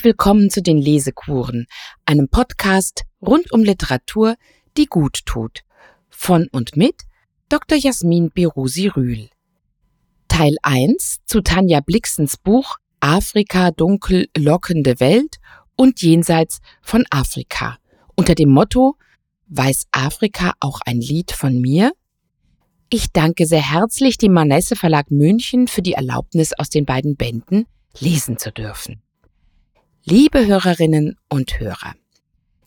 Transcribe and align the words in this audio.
Herzlich 0.00 0.14
willkommen 0.14 0.48
zu 0.48 0.62
den 0.62 0.78
Lesekuren, 0.78 1.66
einem 2.06 2.30
Podcast 2.30 3.04
rund 3.20 3.52
um 3.52 3.62
Literatur, 3.62 4.36
die 4.78 4.86
gut 4.86 5.26
tut. 5.26 5.60
Von 6.08 6.48
und 6.52 6.74
mit 6.74 7.02
Dr. 7.50 7.76
Jasmin 7.76 8.30
Berusi 8.32 8.86
Rühl. 8.86 9.28
Teil 10.26 10.56
1 10.62 11.18
zu 11.26 11.42
Tanja 11.42 11.80
Blixens 11.80 12.38
Buch 12.38 12.78
Afrika 13.00 13.72
dunkel 13.72 14.28
lockende 14.34 15.00
Welt 15.00 15.36
und 15.76 16.00
jenseits 16.00 16.60
von 16.80 17.04
Afrika 17.10 17.76
unter 18.16 18.34
dem 18.34 18.48
Motto 18.48 18.96
Weiß 19.48 19.84
Afrika 19.92 20.54
auch 20.60 20.80
ein 20.86 21.02
Lied 21.02 21.30
von 21.30 21.60
mir? 21.60 21.92
Ich 22.88 23.12
danke 23.12 23.44
sehr 23.44 23.70
herzlich 23.70 24.16
dem 24.16 24.32
Manesse 24.32 24.76
Verlag 24.76 25.10
München 25.10 25.68
für 25.68 25.82
die 25.82 25.92
Erlaubnis 25.92 26.54
aus 26.54 26.70
den 26.70 26.86
beiden 26.86 27.16
Bänden 27.16 27.66
lesen 27.98 28.38
zu 28.38 28.50
dürfen. 28.50 29.02
Liebe 30.04 30.46
Hörerinnen 30.46 31.16
und 31.28 31.60
Hörer, 31.60 31.92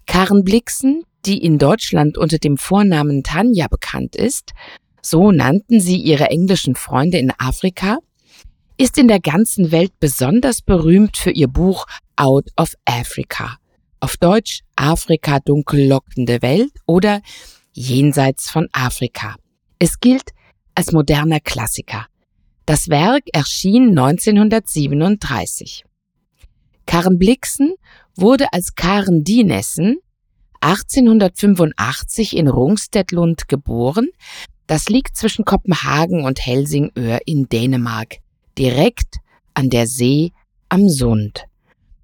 Karen 0.05 0.43
Blixen, 0.43 1.03
die 1.25 1.43
in 1.43 1.57
Deutschland 1.57 2.15
unter 2.15 2.37
dem 2.37 2.57
Vornamen 2.57 3.23
Tanja 3.23 3.67
bekannt 3.67 4.15
ist, 4.15 4.51
so 5.01 5.31
nannten 5.31 5.81
sie 5.81 5.97
ihre 5.97 6.29
englischen 6.29 6.75
Freunde 6.75 7.17
in 7.17 7.33
Afrika, 7.39 7.97
ist 8.77 8.99
in 8.99 9.07
der 9.07 9.19
ganzen 9.19 9.71
Welt 9.71 9.93
besonders 9.99 10.61
berühmt 10.61 11.17
für 11.17 11.31
ihr 11.31 11.47
Buch 11.47 11.87
Out 12.17 12.49
of 12.55 12.75
Africa. 12.85 13.57
Auf 13.99 14.17
Deutsch 14.17 14.59
Afrika 14.75 15.39
dunkel 15.39 15.87
lockende 15.87 16.43
Welt 16.43 16.71
oder 16.85 17.23
Jenseits 17.71 18.51
von 18.51 18.67
Afrika. 18.73 19.37
Es 19.79 19.99
gilt 19.99 20.29
als 20.75 20.91
moderner 20.91 21.39
Klassiker. 21.39 22.05
Das 22.67 22.89
Werk 22.89 23.23
erschien 23.33 23.89
1937. 23.97 25.83
Karen 26.85 27.17
Blixen 27.17 27.73
wurde 28.15 28.53
als 28.53 28.75
Karen 28.75 29.23
Dinessen 29.23 29.97
1885 30.61 32.37
in 32.37 32.47
Rungstettlund 32.47 33.47
geboren. 33.47 34.09
Das 34.67 34.87
liegt 34.87 35.17
zwischen 35.17 35.43
Kopenhagen 35.43 36.23
und 36.23 36.45
Helsingør 36.45 37.19
in 37.25 37.49
Dänemark, 37.49 38.17
direkt 38.57 39.17
an 39.53 39.69
der 39.69 39.87
See 39.87 40.31
am 40.69 40.87
Sund. 40.89 41.43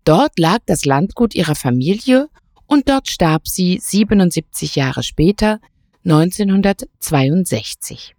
Dort 0.04 0.38
lag 0.38 0.60
das 0.66 0.84
Landgut 0.86 1.36
ihrer 1.36 1.56
Familie 1.56 2.28
und 2.68 2.90
dort 2.90 3.08
starb 3.08 3.48
sie 3.48 3.80
77 3.82 4.76
Jahre 4.76 5.04
später, 5.04 5.62
1962. 6.04 8.16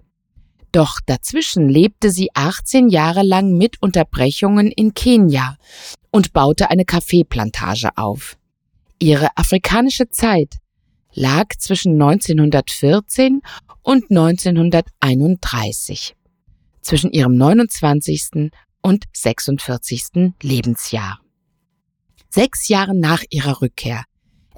Doch 0.72 1.00
dazwischen 1.04 1.68
lebte 1.68 2.10
sie 2.10 2.30
18 2.34 2.88
Jahre 2.88 3.22
lang 3.22 3.56
mit 3.56 3.82
Unterbrechungen 3.82 4.70
in 4.70 4.94
Kenia 4.94 5.56
und 6.10 6.32
baute 6.32 6.70
eine 6.70 6.84
Kaffeeplantage 6.84 7.90
auf. 7.96 8.36
Ihre 8.98 9.28
afrikanische 9.36 10.10
Zeit 10.10 10.56
lag 11.12 11.48
zwischen 11.58 12.00
1914 12.00 13.42
und 13.82 14.10
1931, 14.10 16.14
zwischen 16.82 17.10
ihrem 17.10 17.36
29. 17.36 18.50
und 18.82 19.04
46. 19.12 20.34
Lebensjahr. 20.42 21.20
Sechs 22.28 22.68
Jahre 22.68 22.94
nach 22.94 23.24
ihrer 23.30 23.60
Rückkehr 23.60 24.04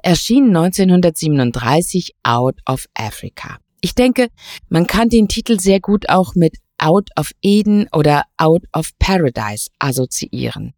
erschien 0.03 0.55
1937 0.55 2.11
Out 2.23 2.59
of 2.67 2.85
Africa. 2.93 3.57
Ich 3.83 3.95
denke, 3.95 4.29
man 4.69 4.87
kann 4.87 5.09
den 5.09 5.27
Titel 5.27 5.59
sehr 5.59 5.81
gut 5.81 6.07
auch 6.07 6.35
mit 6.35 6.55
Out 6.77 7.09
of 7.19 7.31
Eden 7.41 7.89
oder 7.91 8.23
Out 8.37 8.63
of 8.71 8.97
Paradise 8.97 9.69
assoziieren. 9.77 10.73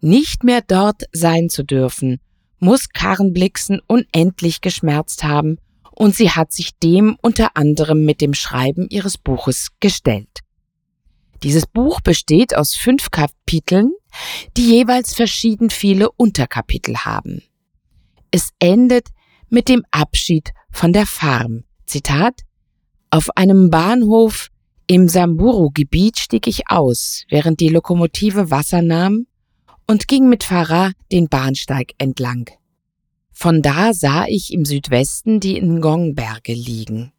Nicht 0.00 0.44
mehr 0.44 0.60
dort 0.60 1.02
sein 1.10 1.48
zu 1.48 1.64
dürfen, 1.64 2.20
muss 2.60 2.90
Karen 2.90 3.32
Blixen 3.32 3.80
unendlich 3.88 4.60
geschmerzt 4.60 5.24
haben 5.24 5.58
und 5.90 6.14
sie 6.14 6.30
hat 6.30 6.52
sich 6.52 6.78
dem 6.78 7.16
unter 7.22 7.56
anderem 7.56 8.04
mit 8.04 8.20
dem 8.20 8.34
Schreiben 8.34 8.86
ihres 8.88 9.18
Buches 9.18 9.70
gestellt. 9.80 10.38
Dieses 11.42 11.66
Buch 11.66 12.00
besteht 12.00 12.54
aus 12.54 12.76
fünf 12.76 13.10
Kapiteln, 13.10 13.90
die 14.56 14.76
jeweils 14.76 15.12
verschieden 15.12 15.70
viele 15.70 16.12
Unterkapitel 16.12 16.98
haben. 16.98 17.42
Es 18.30 18.50
endet 18.60 19.08
mit 19.48 19.68
dem 19.68 19.84
Abschied 19.90 20.52
von 20.70 20.92
der 20.92 21.06
Farm, 21.06 21.64
Zitat, 21.88 22.42
auf 23.10 23.36
einem 23.36 23.70
Bahnhof 23.70 24.48
im 24.86 25.08
Samburu-Gebiet 25.08 26.18
stieg 26.18 26.46
ich 26.46 26.70
aus, 26.70 27.24
während 27.28 27.60
die 27.60 27.68
Lokomotive 27.68 28.50
Wasser 28.50 28.82
nahm 28.82 29.26
und 29.86 30.08
ging 30.08 30.28
mit 30.28 30.44
Farah 30.44 30.92
den 31.10 31.28
Bahnsteig 31.28 31.92
entlang. 31.98 32.50
Von 33.32 33.62
da 33.62 33.92
sah 33.94 34.26
ich 34.26 34.52
im 34.52 34.64
Südwesten 34.64 35.40
die 35.40 35.60
Ngongberge 35.60 36.52
liegen. 36.52 37.12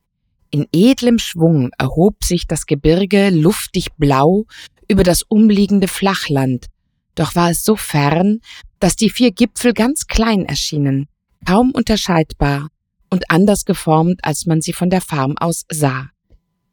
In 0.51 0.67
edlem 0.73 1.19
Schwung 1.19 1.71
erhob 1.77 2.23
sich 2.23 2.47
das 2.47 2.65
Gebirge 2.65 3.29
luftig 3.29 3.93
blau 3.97 4.45
über 4.87 5.03
das 5.03 5.23
umliegende 5.23 5.87
Flachland, 5.87 6.67
doch 7.15 7.35
war 7.35 7.51
es 7.51 7.63
so 7.63 7.75
fern, 7.75 8.41
dass 8.79 8.95
die 8.95 9.09
vier 9.09 9.31
Gipfel 9.31 9.73
ganz 9.73 10.07
klein 10.07 10.45
erschienen, 10.45 11.07
kaum 11.45 11.71
unterscheidbar 11.71 12.69
und 13.09 13.29
anders 13.29 13.65
geformt, 13.65 14.19
als 14.23 14.45
man 14.45 14.61
sie 14.61 14.73
von 14.73 14.89
der 14.89 15.01
Farm 15.01 15.37
aus 15.37 15.65
sah. 15.71 16.09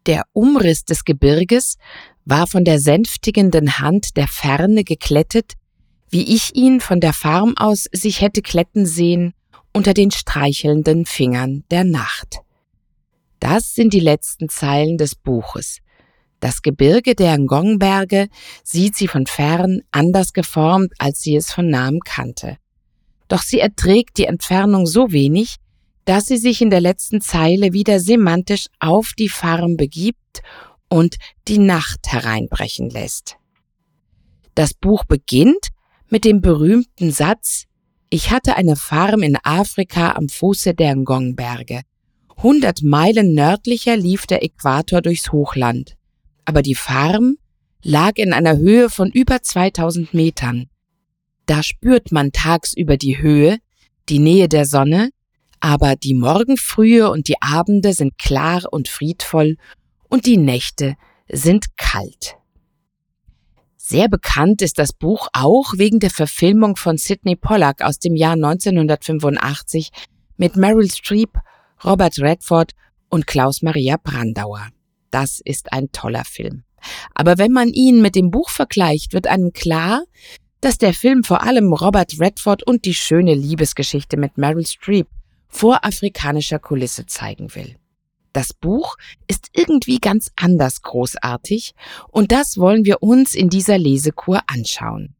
Der 0.06 0.24
Umriss 0.32 0.84
des 0.84 1.04
Gebirges 1.04 1.76
war 2.24 2.46
von 2.46 2.64
der 2.64 2.78
sänftigenden 2.78 3.78
Hand 3.78 4.16
der 4.16 4.28
Ferne 4.28 4.84
geklettet, 4.84 5.54
wie 6.10 6.34
ich 6.34 6.54
ihn 6.54 6.80
von 6.80 7.00
der 7.00 7.12
Farm 7.12 7.54
aus 7.56 7.86
sich 7.92 8.20
hätte 8.20 8.42
kletten 8.42 8.86
sehen 8.86 9.32
unter 9.72 9.94
den 9.94 10.10
streichelnden 10.10 11.06
Fingern 11.06 11.64
der 11.70 11.84
Nacht. 11.84 12.38
Das 13.40 13.74
sind 13.74 13.92
die 13.92 14.00
letzten 14.00 14.48
Zeilen 14.48 14.96
des 14.96 15.14
Buches. 15.14 15.80
Das 16.40 16.62
Gebirge 16.62 17.14
der 17.14 17.36
Ngongberge 17.38 18.28
sieht 18.62 18.96
sie 18.96 19.08
von 19.08 19.26
fern 19.26 19.80
anders 19.90 20.32
geformt, 20.32 20.92
als 20.98 21.20
sie 21.20 21.36
es 21.36 21.52
von 21.52 21.68
nahem 21.68 22.00
kannte. 22.00 22.56
Doch 23.28 23.42
sie 23.42 23.58
erträgt 23.58 24.18
die 24.18 24.26
Entfernung 24.26 24.86
so 24.86 25.12
wenig, 25.12 25.56
dass 26.06 26.26
sie 26.26 26.38
sich 26.38 26.62
in 26.62 26.70
der 26.70 26.80
letzten 26.80 27.20
Zeile 27.20 27.72
wieder 27.72 28.00
semantisch 28.00 28.68
auf 28.80 29.12
die 29.18 29.28
Farm 29.28 29.76
begibt 29.76 30.40
und 30.88 31.16
die 31.48 31.58
Nacht 31.58 32.06
hereinbrechen 32.06 32.88
lässt. 32.88 33.36
Das 34.54 34.72
Buch 34.72 35.04
beginnt 35.04 35.68
mit 36.08 36.24
dem 36.24 36.40
berühmten 36.40 37.10
Satz 37.10 37.64
Ich 38.08 38.30
hatte 38.30 38.56
eine 38.56 38.76
Farm 38.76 39.22
in 39.22 39.36
Afrika 39.42 40.12
am 40.12 40.28
Fuße 40.28 40.74
der 40.74 40.94
Ngongberge. 40.94 41.82
Hundert 42.40 42.82
Meilen 42.82 43.34
nördlicher 43.34 43.96
lief 43.96 44.26
der 44.26 44.44
Äquator 44.44 45.02
durchs 45.02 45.32
Hochland, 45.32 45.96
aber 46.44 46.62
die 46.62 46.76
Farm 46.76 47.36
lag 47.82 48.12
in 48.16 48.32
einer 48.32 48.56
Höhe 48.56 48.90
von 48.90 49.10
über 49.10 49.42
2000 49.42 50.14
Metern. 50.14 50.70
Da 51.46 51.62
spürt 51.62 52.12
man 52.12 52.30
tagsüber 52.32 52.96
die 52.96 53.18
Höhe, 53.18 53.58
die 54.08 54.18
Nähe 54.20 54.48
der 54.48 54.66
Sonne, 54.66 55.10
aber 55.60 55.96
die 55.96 56.14
Morgenfrühe 56.14 57.10
und 57.10 57.28
die 57.28 57.40
Abende 57.40 57.92
sind 57.92 58.18
klar 58.18 58.62
und 58.70 58.88
friedvoll 58.88 59.56
und 60.08 60.26
die 60.26 60.36
Nächte 60.36 60.96
sind 61.28 61.76
kalt. 61.76 62.36
Sehr 63.76 64.08
bekannt 64.08 64.62
ist 64.62 64.78
das 64.78 64.92
Buch 64.92 65.28
auch 65.32 65.74
wegen 65.76 66.00
der 66.00 66.10
Verfilmung 66.10 66.76
von 66.76 66.98
Sidney 66.98 67.36
Pollack 67.36 67.82
aus 67.82 67.98
dem 67.98 68.16
Jahr 68.16 68.32
1985 68.32 69.90
mit 70.36 70.56
Meryl 70.56 70.90
Streep, 70.90 71.38
Robert 71.84 72.18
Redford 72.18 72.72
und 73.08 73.26
Klaus 73.26 73.62
Maria 73.62 73.96
Brandauer. 74.02 74.68
Das 75.10 75.40
ist 75.44 75.72
ein 75.72 75.92
toller 75.92 76.24
Film. 76.24 76.64
Aber 77.14 77.38
wenn 77.38 77.52
man 77.52 77.68
ihn 77.68 78.02
mit 78.02 78.16
dem 78.16 78.30
Buch 78.30 78.50
vergleicht, 78.50 79.12
wird 79.12 79.26
einem 79.26 79.52
klar, 79.52 80.02
dass 80.60 80.78
der 80.78 80.92
Film 80.92 81.22
vor 81.22 81.42
allem 81.42 81.72
Robert 81.72 82.18
Redford 82.18 82.64
und 82.64 82.84
die 82.84 82.94
schöne 82.94 83.34
Liebesgeschichte 83.34 84.16
mit 84.16 84.36
Meryl 84.36 84.66
Streep 84.66 85.06
vor 85.48 85.84
afrikanischer 85.84 86.58
Kulisse 86.58 87.06
zeigen 87.06 87.54
will. 87.54 87.76
Das 88.32 88.52
Buch 88.52 88.96
ist 89.28 89.48
irgendwie 89.54 89.98
ganz 89.98 90.30
anders 90.36 90.82
großartig 90.82 91.72
und 92.08 92.32
das 92.32 92.58
wollen 92.58 92.84
wir 92.84 93.02
uns 93.02 93.34
in 93.34 93.48
dieser 93.48 93.78
Lesekur 93.78 94.40
anschauen. 94.46 95.14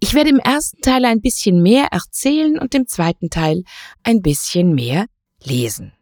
Ich 0.00 0.12
werde 0.12 0.28
im 0.28 0.38
ersten 0.38 0.82
Teil 0.82 1.06
ein 1.06 1.22
bisschen 1.22 1.62
mehr 1.62 1.86
erzählen 1.90 2.58
und 2.58 2.74
im 2.74 2.86
zweiten 2.86 3.30
Teil 3.30 3.64
ein 4.02 4.20
bisschen 4.20 4.74
mehr 4.74 5.06
lesen. 5.42 5.92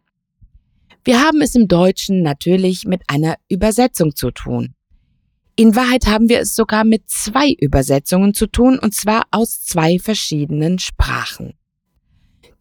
Wir 1.05 1.21
haben 1.21 1.41
es 1.41 1.55
im 1.55 1.69
Deutschen 1.69 2.21
natürlich 2.21 2.85
mit 2.85 3.03
einer 3.07 3.35
Übersetzung 3.47 4.15
zu 4.15 4.31
tun. 4.31 4.75
In 5.55 5.75
Wahrheit 5.75 6.07
haben 6.07 6.29
wir 6.29 6.41
es 6.41 6.55
sogar 6.55 6.83
mit 6.83 7.09
zwei 7.09 7.51
Übersetzungen 7.51 8.33
zu 8.33 8.47
tun, 8.47 8.79
und 8.79 8.93
zwar 8.93 9.23
aus 9.31 9.63
zwei 9.63 9.99
verschiedenen 9.99 10.79
Sprachen. 10.79 11.53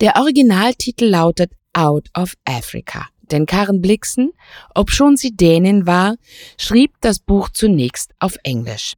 Der 0.00 0.16
Originaltitel 0.16 1.06
lautet 1.06 1.52
Out 1.72 2.08
of 2.16 2.34
Africa, 2.44 3.06
denn 3.30 3.46
Karen 3.46 3.80
Blixen, 3.80 4.32
obschon 4.74 5.16
sie 5.16 5.36
Dänin 5.36 5.86
war, 5.86 6.16
schrieb 6.58 6.92
das 7.00 7.18
Buch 7.18 7.48
zunächst 7.50 8.12
auf 8.18 8.36
Englisch. 8.42 8.94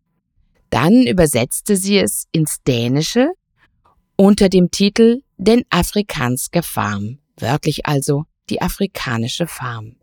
Dann 0.70 1.06
übersetzte 1.06 1.76
sie 1.76 1.98
es 1.98 2.26
ins 2.32 2.62
Dänische 2.66 3.30
unter 4.16 4.48
dem 4.48 4.70
Titel 4.70 5.22
Den 5.36 5.62
Afrikanske 5.70 6.62
Farm, 6.62 7.18
wörtlich 7.38 7.86
also 7.86 8.24
die 8.50 8.62
afrikanische 8.62 9.46
Farm. 9.46 9.96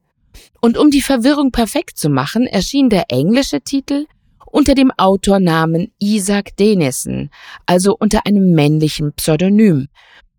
Und 0.61 0.77
um 0.77 0.89
die 0.89 1.01
Verwirrung 1.01 1.51
perfekt 1.51 1.97
zu 1.97 2.09
machen, 2.09 2.47
erschien 2.47 2.89
der 2.89 3.05
englische 3.09 3.61
Titel 3.61 4.05
unter 4.45 4.75
dem 4.75 4.91
Autornamen 4.97 5.91
Isaac 5.99 6.55
Denison, 6.57 7.29
also 7.65 7.95
unter 7.97 8.25
einem 8.25 8.53
männlichen 8.53 9.13
Pseudonym. 9.13 9.87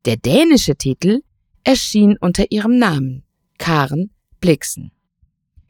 Der 0.04 0.16
dänische 0.16 0.74
Titel 0.74 1.22
erschien 1.62 2.16
unter 2.20 2.50
ihrem 2.50 2.76
Namen, 2.76 3.22
Karen 3.58 4.10
Blixen. 4.40 4.90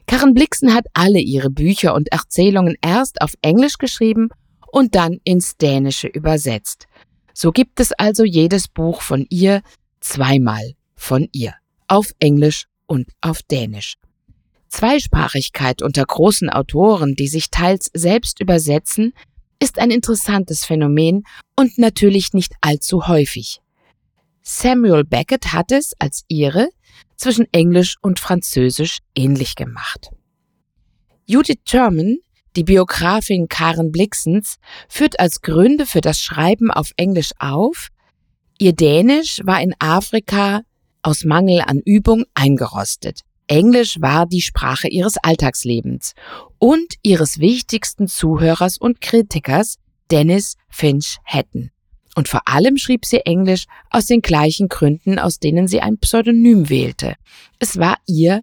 Karen 0.07 0.33
Blixen 0.33 0.73
hat 0.73 0.85
alle 0.93 1.19
ihre 1.19 1.51
Bücher 1.51 1.93
und 1.93 2.11
Erzählungen 2.11 2.75
erst 2.81 3.21
auf 3.21 3.35
Englisch 3.43 3.77
geschrieben 3.77 4.29
und 4.71 4.95
dann 4.95 5.19
ins 5.23 5.57
Dänische 5.57 6.07
übersetzt. 6.07 6.87
So 7.35 7.51
gibt 7.51 7.79
es 7.79 7.91
also 7.93 8.23
jedes 8.23 8.67
Buch 8.67 9.01
von 9.01 9.27
ihr 9.29 9.61
zweimal 9.99 10.73
von 10.95 11.27
ihr, 11.31 11.53
auf 11.87 12.11
Englisch 12.19 12.65
und 12.87 13.07
auf 13.21 13.43
Dänisch. 13.43 13.97
Zweisprachigkeit 14.69 15.83
unter 15.83 16.03
großen 16.03 16.49
Autoren, 16.49 17.13
die 17.13 17.27
sich 17.27 17.51
teils 17.51 17.91
selbst 17.93 18.39
übersetzen, 18.39 19.13
ist 19.61 19.77
ein 19.77 19.91
interessantes 19.91 20.65
Phänomen 20.65 21.23
und 21.55 21.77
natürlich 21.77 22.33
nicht 22.33 22.53
allzu 22.61 23.07
häufig. 23.07 23.62
Samuel 24.43 25.05
Beckett 25.05 25.53
hat 25.53 25.71
es 25.71 25.93
als 25.99 26.25
ihre 26.27 26.69
zwischen 27.15 27.47
Englisch 27.53 27.95
und 28.01 28.19
Französisch 28.19 28.99
ähnlich 29.15 29.55
gemacht. 29.55 30.09
Judith 31.25 31.59
Sherman, 31.65 32.17
die 32.57 32.65
Biografin 32.65 33.47
Karen 33.47 33.91
Blixens, 33.91 34.57
führt 34.89 35.19
als 35.19 35.41
Gründe 35.41 35.85
für 35.85 36.01
das 36.01 36.19
Schreiben 36.19 36.69
auf 36.69 36.91
Englisch 36.97 37.31
auf, 37.39 37.87
ihr 38.59 38.73
Dänisch 38.73 39.39
war 39.45 39.61
in 39.61 39.73
Afrika 39.79 40.61
aus 41.01 41.23
Mangel 41.23 41.61
an 41.61 41.79
Übung 41.79 42.25
eingerostet. 42.33 43.21
Englisch 43.47 44.01
war 44.01 44.25
die 44.25 44.41
Sprache 44.41 44.87
ihres 44.87 45.17
Alltagslebens 45.17 46.13
und 46.59 46.95
ihres 47.01 47.39
wichtigsten 47.39 48.07
Zuhörers 48.07 48.77
und 48.77 49.01
Kritikers, 49.01 49.77
Dennis 50.11 50.55
Finch 50.69 51.17
Hatton. 51.25 51.72
Und 52.15 52.27
vor 52.27 52.41
allem 52.45 52.77
schrieb 52.77 53.05
sie 53.05 53.25
Englisch 53.25 53.65
aus 53.89 54.05
den 54.05 54.21
gleichen 54.21 54.67
Gründen, 54.69 55.17
aus 55.19 55.39
denen 55.39 55.67
sie 55.67 55.81
ein 55.81 55.97
Pseudonym 55.97 56.69
wählte. 56.69 57.15
Es 57.59 57.77
war 57.77 57.97
ihr 58.05 58.41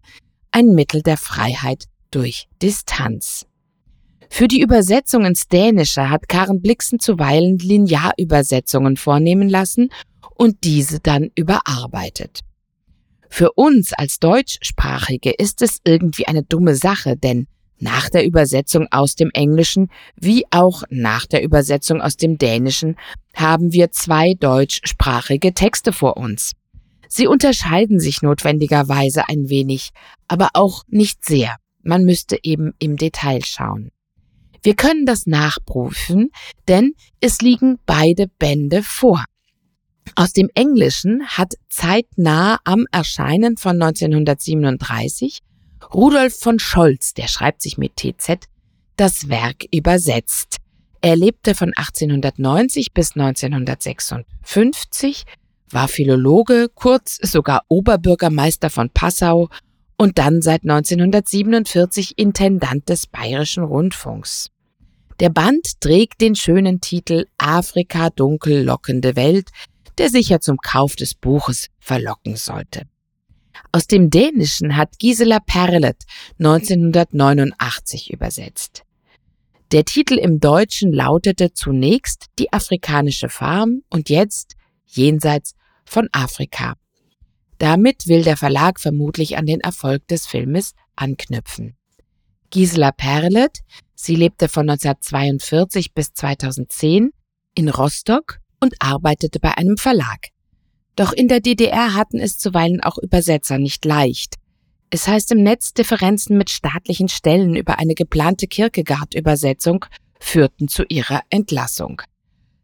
ein 0.51 0.75
Mittel 0.75 1.03
der 1.03 1.17
Freiheit 1.17 1.85
durch 2.11 2.49
Distanz. 2.61 3.47
Für 4.29 4.49
die 4.49 4.61
Übersetzung 4.61 5.25
ins 5.25 5.49
Dänische 5.49 6.09
hat 6.09 6.29
Karen 6.29 6.63
Blixen 6.63 7.01
zuweilen 7.01 7.59
Linearübersetzungen 7.59 8.97
vornehmen 8.97 9.49
lassen 9.49 9.91
und 10.37 10.65
diese 10.65 11.01
dann 11.01 11.31
überarbeitet. 11.35 12.41
Für 13.29 13.53
uns 13.53 13.93
als 13.93 14.19
Deutschsprachige 14.19 15.31
ist 15.31 15.63
es 15.63 15.79
irgendwie 15.85 16.27
eine 16.27 16.43
dumme 16.43 16.75
Sache, 16.75 17.17
denn 17.17 17.47
nach 17.81 18.09
der 18.09 18.27
Übersetzung 18.27 18.87
aus 18.91 19.15
dem 19.15 19.31
Englischen 19.33 19.91
wie 20.17 20.45
auch 20.51 20.83
nach 20.91 21.27
der 21.27 21.43
Übersetzung 21.43 22.01
aus 22.01 22.17
dem 22.17 22.39
Dänischen 22.39 22.97
haben 23.35 23.73
wir 23.73 23.91
zwei 23.91 24.35
deutschsprachige 24.35 25.55
Texte 25.55 25.93
vor 25.93 26.17
uns. 26.17 26.53
Sie 27.09 27.27
unterscheiden 27.27 27.99
sich 27.99 28.23
notwendigerweise 28.23 29.29
ein 29.29 29.49
wenig, 29.49 29.91
aber 30.29 30.51
auch 30.55 30.85
nicht 30.89 31.25
sehr. 31.25 31.57
Man 31.83 32.05
müsste 32.05 32.39
eben 32.43 32.73
im 32.79 32.97
Detail 32.97 33.45
schauen. 33.45 33.91
Wir 34.63 34.77
können 34.77 35.07
das 35.07 35.27
nachprüfen, 35.27 36.31
denn 36.69 36.93
es 37.21 37.41
liegen 37.41 37.79
beide 37.87 38.27
Bände 38.39 38.83
vor. 38.83 39.25
Aus 40.15 40.33
dem 40.33 40.51
Englischen 40.55 41.27
hat 41.27 41.55
zeitnah 41.69 42.59
am 42.65 42.87
Erscheinen 42.93 43.57
von 43.57 43.81
1937 43.81 45.41
Rudolf 45.93 46.39
von 46.39 46.59
Scholz, 46.59 47.15
der 47.15 47.27
schreibt 47.27 47.63
sich 47.63 47.79
mit 47.79 47.97
TZ, 47.97 48.47
das 48.97 49.29
Werk 49.29 49.65
übersetzt. 49.73 50.59
Er 51.01 51.17
lebte 51.17 51.55
von 51.55 51.73
1890 51.75 52.93
bis 52.93 53.17
1956, 53.17 55.25
war 55.71 55.89
Philologe, 55.89 56.69
kurz 56.75 57.19
sogar 57.23 57.63
Oberbürgermeister 57.69 58.71
von 58.71 58.91
Passau 58.91 59.49
und 59.97 60.19
dann 60.19 60.43
seit 60.43 60.63
1947 60.63 62.19
Intendant 62.19 62.89
des 62.89 63.07
Bayerischen 63.07 63.65
Rundfunks. 63.65 64.51
Der 65.19 65.31
Band 65.31 65.81
trägt 65.81 66.21
den 66.21 66.35
schönen 66.35 66.81
Titel 66.81 67.27
Afrika 67.37 68.11
dunkel 68.11 68.65
lockende 68.65 69.17
Welt, 69.17 69.51
der 69.99 70.09
sicher 70.09 70.41
zum 70.41 70.57
Kauf 70.59 70.97
des 70.97 71.15
Buches 71.15 71.69
verlocken 71.79 72.37
sollte. 72.37 72.87
Aus 73.73 73.87
dem 73.87 74.11
Dänischen 74.11 74.77
hat 74.77 74.99
Gisela 74.99 75.41
Perlet 75.41 76.05
1989 76.39 78.13
übersetzt. 78.13 78.85
Der 79.73 79.85
Titel 79.85 80.15
im 80.15 80.41
Deutschen 80.41 80.93
lautete 80.93 81.53
zunächst 81.53 82.27
Die 82.39 82.53
afrikanische 82.53 83.29
Farm 83.29 83.83
und 83.89 84.11
jetzt 84.11 84.57
Jenseits 84.87 85.55
von 85.85 86.09
Afrika. 86.13 86.75
Damit 87.59 88.09
will 88.09 88.23
der 88.25 88.37
Verlag 88.37 88.81
vermutlich 88.81 89.37
an 89.37 89.47
den 89.47 89.61
Erfolg 89.61 90.09
des 90.09 90.27
Filmes 90.27 90.73
anknüpfen. 90.97 91.77
Gisela 92.51 92.91
Perlet, 92.91 93.61
sie 93.95 94.17
lebte 94.17 94.49
von 94.49 94.69
1942 94.69 95.95
bis 95.95 96.13
2010 96.15 97.11
in 97.55 97.69
Rostock 97.69 98.41
und 98.61 98.75
arbeitete 98.81 99.39
bei 99.39 99.57
einem 99.57 99.77
Verlag. 99.77 100.31
Doch 100.97 101.13
in 101.13 101.29
der 101.29 101.41
DDR 101.41 101.95
hatten 101.95 102.19
es 102.19 102.39
zuweilen 102.39 102.83
auch 102.83 102.99
Übersetzer 102.99 103.59
nicht 103.59 103.85
leicht. 103.85 104.37
Es 104.91 105.07
heißt 105.07 105.31
im 105.33 105.43
Netz, 105.43 105.73
Differenzen 105.73 106.37
mit 106.37 106.51
staatlichen 106.51 107.09
Stellen 107.09 107.55
über 107.55 107.79
eine 107.79 107.95
geplante 107.95 108.49
Kierkegaard-Übersetzung 108.49 109.87
führten 110.19 110.69
zu 110.69 110.85
ihrer 110.89 111.23
Entlassung. 111.31 112.03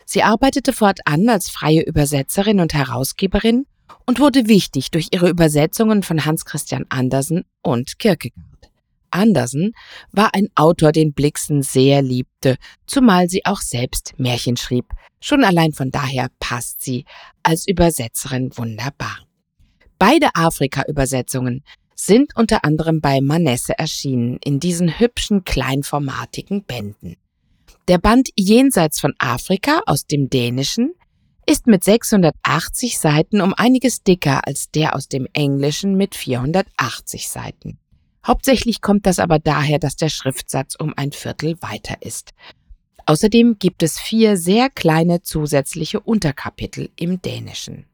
Sie 0.05 0.23
arbeitete 0.23 0.73
fortan 0.73 1.29
als 1.29 1.51
freie 1.51 1.83
Übersetzerin 1.83 2.61
und 2.61 2.75
Herausgeberin 2.75 3.67
und 4.07 4.21
wurde 4.21 4.47
wichtig 4.49 4.91
durch 4.91 5.09
ihre 5.13 5.29
Übersetzungen 5.29 6.03
von 6.03 6.25
Hans 6.25 6.45
Christian 6.45 6.87
Andersen 6.89 7.45
und 7.63 7.99
Kierkegaard. 7.99 8.56
Andersen 9.11 9.73
war 10.13 10.35
ein 10.35 10.49
Autor, 10.55 10.93
den 10.93 11.13
Blixen 11.13 11.63
sehr 11.63 12.03
liebte, 12.03 12.57
zumal 12.87 13.29
sie 13.29 13.45
auch 13.45 13.61
selbst 13.61 14.15
Märchen 14.19 14.57
schrieb. 14.57 14.87
Schon 15.21 15.45
allein 15.45 15.73
von 15.73 15.91
daher 15.91 16.29
passt 16.41 16.83
sie 16.83 17.05
als 17.43 17.67
Übersetzerin 17.67 18.57
wunderbar. 18.57 19.19
Beide 19.99 20.35
Afrika-Übersetzungen 20.35 21.65
sind 21.95 22.37
unter 22.37 22.65
anderem 22.65 23.01
bei 23.01 23.21
Manesse 23.21 23.79
erschienen, 23.79 24.39
in 24.45 24.61
diesen 24.61 25.01
hübschen 25.01 25.45
kleinformatigen 25.45 26.63
Bänden. 26.65 27.17
Der 27.89 27.99
Band 27.99 28.29
Jenseits 28.37 29.01
von 29.01 29.15
Afrika 29.19 29.81
aus 29.87 30.07
dem 30.07 30.29
Dänischen 30.29 30.93
ist 31.47 31.67
mit 31.67 31.85
680 31.85 32.99
Seiten 32.99 33.41
um 33.41 33.55
einiges 33.55 34.03
dicker 34.03 34.47
als 34.47 34.71
der 34.71 34.97
aus 34.97 35.09
dem 35.09 35.27
Englischen 35.33 35.97
mit 35.97 36.15
480 36.15 37.29
Seiten. 37.29 37.79
Hauptsächlich 38.27 38.81
kommt 38.81 39.07
das 39.07 39.19
aber 39.19 39.39
daher, 39.39 39.79
dass 39.79 39.95
der 39.97 40.09
Schriftsatz 40.09 40.75
um 40.75 40.93
ein 40.97 41.13
Viertel 41.13 41.57
weiter 41.63 41.97
ist. 42.01 42.33
Außerdem 43.07 43.59
gibt 43.61 43.85
es 43.85 44.01
vier 44.01 44.37
sehr 44.37 44.69
kleine 44.69 45.23
zusätzliche 45.23 46.01
Unterkapitel 46.01 46.91
im 46.97 47.23
Dänischen. 47.23 47.87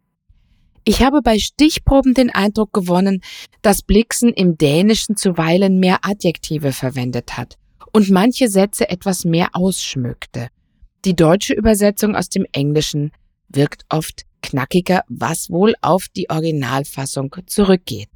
Ich 0.85 1.03
habe 1.03 1.21
bei 1.21 1.39
Stichproben 1.39 2.15
den 2.15 2.31
Eindruck 2.31 2.73
gewonnen, 2.73 3.23
dass 3.61 3.83
Blixen 3.83 4.33
im 4.33 4.57
Dänischen 4.57 5.17
zuweilen 5.17 5.79
mehr 5.79 5.99
Adjektive 6.03 6.73
verwendet 6.73 7.37
hat 7.37 7.59
und 7.93 8.11
manche 8.11 8.49
Sätze 8.49 8.89
etwas 8.89 9.25
mehr 9.25 9.51
ausschmückte. 9.53 10.49
Die 11.05 11.15
deutsche 11.15 11.53
Übersetzung 11.53 12.17
aus 12.17 12.31
dem 12.31 12.47
Englischen 12.53 13.13
wirkt 13.49 13.85
oft 13.91 14.23
knackiger, 14.41 15.03
was 15.09 15.51
wohl 15.51 15.75
auf 15.83 16.09
die 16.09 16.31
Originalfassung 16.31 17.37
zurückgeht. 17.47 18.09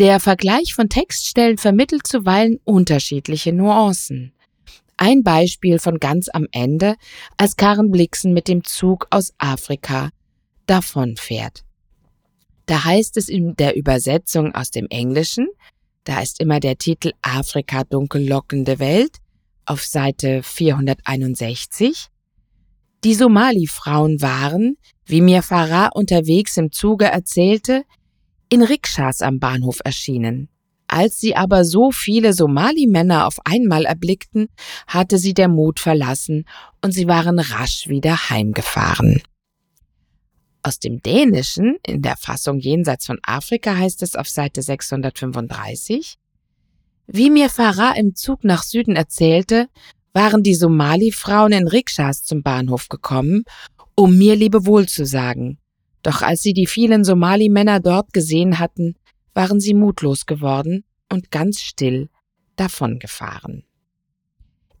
Der 0.00 0.18
Vergleich 0.18 0.72
von 0.72 0.88
Textstellen 0.88 1.58
vermittelt 1.58 2.06
zuweilen 2.06 2.58
unterschiedliche 2.64 3.52
Nuancen. 3.52 4.32
Ein 4.96 5.22
Beispiel 5.22 5.78
von 5.78 5.98
ganz 5.98 6.30
am 6.32 6.46
Ende, 6.52 6.94
als 7.36 7.56
Karen 7.56 7.90
Blixen 7.90 8.32
mit 8.32 8.48
dem 8.48 8.64
Zug 8.64 9.08
aus 9.10 9.34
Afrika 9.36 10.08
davonfährt. 10.64 11.64
Da 12.64 12.82
heißt 12.82 13.18
es 13.18 13.28
in 13.28 13.56
der 13.56 13.76
Übersetzung 13.76 14.54
aus 14.54 14.70
dem 14.70 14.86
Englischen, 14.88 15.48
da 16.04 16.22
ist 16.22 16.40
immer 16.40 16.60
der 16.60 16.78
Titel 16.78 17.12
Afrika 17.20 17.84
dunkel 17.84 18.26
lockende 18.26 18.78
Welt 18.78 19.18
auf 19.66 19.84
Seite 19.84 20.42
461. 20.42 22.06
Die 23.04 23.14
Somali-Frauen 23.14 24.22
waren, 24.22 24.78
wie 25.04 25.20
mir 25.20 25.42
Farah 25.42 25.90
unterwegs 25.92 26.56
im 26.56 26.72
Zuge 26.72 27.04
erzählte, 27.04 27.84
in 28.50 28.62
Rikschas 28.62 29.22
am 29.22 29.38
Bahnhof 29.38 29.78
erschienen. 29.84 30.48
Als 30.88 31.20
sie 31.20 31.36
aber 31.36 31.64
so 31.64 31.92
viele 31.92 32.32
Somali-Männer 32.32 33.26
auf 33.28 33.36
einmal 33.44 33.84
erblickten, 33.84 34.48
hatte 34.88 35.18
sie 35.18 35.34
der 35.34 35.46
Mut 35.46 35.78
verlassen 35.78 36.46
und 36.82 36.90
sie 36.90 37.06
waren 37.06 37.38
rasch 37.38 37.86
wieder 37.86 38.28
heimgefahren. 38.28 39.22
Aus 40.64 40.80
dem 40.80 41.00
Dänischen, 41.00 41.76
in 41.86 42.02
der 42.02 42.16
Fassung 42.16 42.58
jenseits 42.58 43.06
von 43.06 43.20
Afrika, 43.22 43.76
heißt 43.76 44.02
es 44.02 44.16
auf 44.16 44.28
Seite 44.28 44.62
635, 44.62 46.16
wie 47.06 47.30
mir 47.30 47.50
Farah 47.50 47.92
im 47.92 48.16
Zug 48.16 48.42
nach 48.42 48.64
Süden 48.64 48.96
erzählte, 48.96 49.68
waren 50.12 50.42
die 50.42 50.56
Somali-Frauen 50.56 51.52
in 51.52 51.68
Rikschas 51.68 52.24
zum 52.24 52.42
Bahnhof 52.42 52.88
gekommen, 52.88 53.44
um 53.94 54.18
mir 54.18 54.34
Lebewohl 54.34 54.88
zu 54.88 55.06
sagen. 55.06 55.59
Doch 56.02 56.22
als 56.22 56.42
sie 56.42 56.52
die 56.52 56.66
vielen 56.66 57.04
Somali-Männer 57.04 57.80
dort 57.80 58.12
gesehen 58.12 58.58
hatten, 58.58 58.94
waren 59.34 59.60
sie 59.60 59.74
mutlos 59.74 60.26
geworden 60.26 60.84
und 61.10 61.30
ganz 61.30 61.60
still 61.60 62.08
davongefahren. 62.56 63.64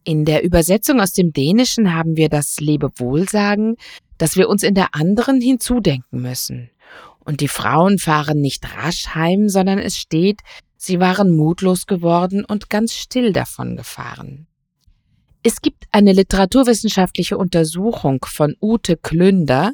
In 0.04 0.24
der 0.24 0.42
Übersetzung 0.42 1.00
aus 1.00 1.12
dem 1.12 1.32
Dänischen 1.32 1.94
haben 1.94 2.16
wir 2.16 2.28
das 2.28 2.58
Lebewohlsagen, 2.58 3.76
dass 4.18 4.36
wir 4.36 4.48
uns 4.48 4.62
in 4.62 4.74
der 4.74 4.94
anderen 4.94 5.40
hinzudenken 5.40 6.22
müssen. 6.22 6.70
Und 7.20 7.40
die 7.40 7.48
Frauen 7.48 7.98
fahren 7.98 8.40
nicht 8.40 8.76
rasch 8.76 9.08
heim, 9.14 9.48
sondern 9.48 9.78
es 9.78 9.96
steht, 9.96 10.40
sie 10.76 11.00
waren 11.00 11.36
mutlos 11.36 11.86
geworden 11.86 12.44
und 12.44 12.70
ganz 12.70 12.94
still 12.94 13.32
davongefahren. 13.32 14.46
Es 15.42 15.62
gibt 15.62 15.86
eine 15.90 16.12
literaturwissenschaftliche 16.12 17.38
Untersuchung 17.38 18.24
von 18.26 18.54
Ute 18.60 18.96
Klünder, 18.96 19.72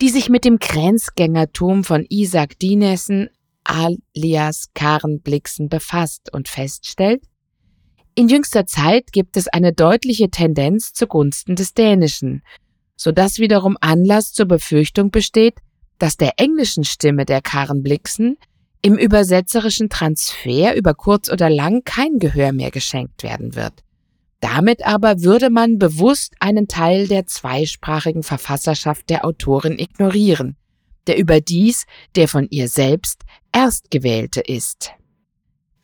die 0.00 0.10
sich 0.10 0.28
mit 0.28 0.44
dem 0.44 0.58
Grenzgängertum 0.58 1.84
von 1.84 2.04
Isaac 2.10 2.58
Dinesen 2.58 3.30
alias 3.64 4.68
Karen 4.74 5.20
Blixen 5.20 5.68
befasst 5.68 6.32
und 6.32 6.48
feststellt, 6.48 7.22
in 8.18 8.28
jüngster 8.28 8.66
Zeit 8.66 9.12
gibt 9.12 9.36
es 9.36 9.46
eine 9.46 9.74
deutliche 9.74 10.30
Tendenz 10.30 10.94
zugunsten 10.94 11.54
des 11.54 11.74
Dänischen, 11.74 12.42
so 12.96 13.12
dass 13.12 13.38
wiederum 13.38 13.76
Anlass 13.82 14.32
zur 14.32 14.46
Befürchtung 14.46 15.10
besteht, 15.10 15.58
dass 15.98 16.16
der 16.16 16.32
englischen 16.38 16.84
Stimme 16.84 17.26
der 17.26 17.42
Karen 17.42 17.82
Blixen 17.82 18.38
im 18.80 18.96
übersetzerischen 18.96 19.90
Transfer 19.90 20.74
über 20.76 20.94
kurz 20.94 21.30
oder 21.30 21.50
lang 21.50 21.82
kein 21.84 22.18
Gehör 22.18 22.52
mehr 22.52 22.70
geschenkt 22.70 23.22
werden 23.22 23.54
wird. 23.54 23.82
Damit 24.40 24.86
aber 24.86 25.22
würde 25.22 25.50
man 25.50 25.78
bewusst 25.78 26.34
einen 26.40 26.68
Teil 26.68 27.08
der 27.08 27.26
zweisprachigen 27.26 28.22
Verfasserschaft 28.22 29.08
der 29.08 29.24
Autorin 29.24 29.78
ignorieren, 29.78 30.56
der 31.06 31.18
überdies 31.18 31.84
der 32.14 32.28
von 32.28 32.46
ihr 32.50 32.68
selbst 32.68 33.22
Erstgewählte 33.52 34.40
ist. 34.40 34.92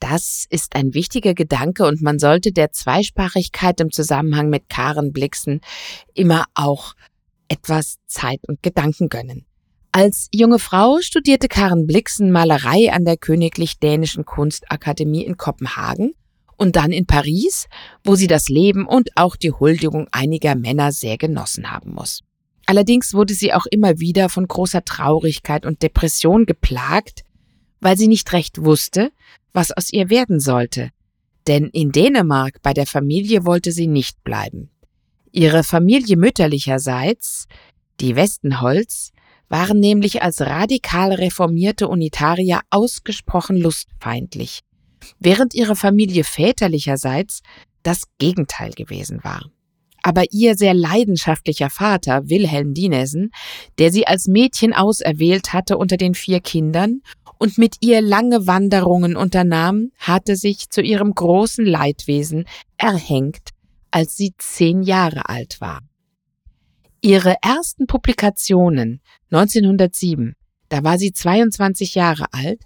Das 0.01 0.47
ist 0.51 0.75
ein 0.75 0.95
wichtiger 0.95 1.33
Gedanke 1.33 1.87
und 1.87 2.03
man 2.03 2.19
sollte 2.19 2.53
der 2.53 2.73
Zweisprachigkeit 2.73 3.81
im 3.81 3.93
Zusammenhang 3.93 4.51
mit 4.51 4.69
Karen 4.69 5.13
Blixen 5.13 5.61
immer 6.13 6.47
auch 6.55 6.95
etwas 7.49 7.99
Zeit 8.07 8.41
und 8.49 8.63
Gedanken 8.63 9.09
gönnen. 9.09 9.47
Als 9.93 10.29
junge 10.33 10.59
Frau 10.59 11.01
studierte 11.01 11.49
Karen 11.49 11.87
Blixen 11.87 12.33
Malerei 12.33 12.93
an 12.93 13.05
der 13.05 13.17
Königlich 13.17 13.79
Dänischen 13.79 14.25
Kunstakademie 14.25 15.23
in 15.23 15.37
Kopenhagen 15.37 16.15
und 16.63 16.77
dann 16.77 16.93
in 16.93 17.07
Paris, 17.07 17.67
wo 18.05 18.15
sie 18.15 18.29
das 18.29 18.49
Leben 18.49 18.87
und 18.87 19.11
auch 19.17 19.35
die 19.35 19.51
Huldigung 19.51 20.07
einiger 20.13 20.55
Männer 20.55 20.93
sehr 20.93 21.19
genossen 21.19 21.73
haben 21.73 21.93
muss. 21.93 22.23
Allerdings 22.67 23.15
wurde 23.15 23.35
sie 23.35 23.53
auch 23.53 23.67
immer 23.67 23.99
wieder 23.99 24.29
von 24.29 24.47
großer 24.47 24.85
Traurigkeit 24.85 25.67
und 25.67 25.83
Depression 25.83 26.47
geplagt, 26.47 27.25
weil 27.81 27.99
sie 27.99 28.07
nicht 28.07 28.33
recht 28.33 28.65
wusste, 28.65 29.11
was 29.53 29.73
aus 29.73 29.93
ihr 29.93 30.09
werden 30.09 30.39
sollte. 30.39 30.91
Denn 31.49 31.65
in 31.65 31.91
Dänemark 31.91 32.63
bei 32.63 32.73
der 32.73 32.87
Familie 32.87 33.45
wollte 33.45 33.73
sie 33.73 33.89
nicht 33.89 34.23
bleiben. 34.23 34.71
Ihre 35.33 35.65
Familie 35.65 36.17
mütterlicherseits, 36.17 37.49
die 38.01 38.15
Westenholz, 38.15 39.11
waren 39.49 39.81
nämlich 39.81 40.23
als 40.23 40.41
radikal 40.41 41.13
reformierte 41.13 41.89
Unitarier 41.89 42.61
ausgesprochen 42.71 43.57
lustfeindlich, 43.57 44.61
während 45.19 45.55
ihre 45.55 45.77
Familie 45.77 46.25
väterlicherseits 46.25 47.43
das 47.83 48.05
Gegenteil 48.19 48.73
gewesen 48.73 49.23
war. 49.23 49.51
Aber 50.03 50.25
ihr 50.33 50.57
sehr 50.57 50.75
leidenschaftlicher 50.75 51.71
Vater, 51.71 52.29
Wilhelm 52.29 52.75
Dinesen, 52.75 53.31
der 53.79 53.93
sie 53.93 54.07
als 54.07 54.27
Mädchen 54.27 54.73
auserwählt 54.73 55.53
hatte 55.53 55.79
unter 55.79 55.97
den 55.97 56.15
vier 56.15 56.41
Kindern 56.41 57.03
und 57.39 57.57
mit 57.57 57.77
ihr 57.81 58.01
lange 58.01 58.47
Wanderungen 58.47 59.17
unternahm, 59.17 59.91
hatte 59.99 60.37
sich 60.37 60.71
zu 60.71 60.81
ihrem 60.81 61.15
großen 61.15 61.65
Leidwesen 61.65 62.47
erhängt, 62.77 63.51
als 63.91 64.17
sie 64.17 64.33
zehn 64.39 64.83
Jahre 64.83 65.29
alt 65.29 65.61
war. 65.61 65.81
Ihre 67.01 67.37
ersten 67.43 67.87
Publikationen 67.87 69.01
1907, 69.31 70.35
da 70.69 70.85
war 70.85 70.99
sie 70.99 71.13
22 71.13 71.97
Jahre 71.97 72.27
alt, 72.33 72.63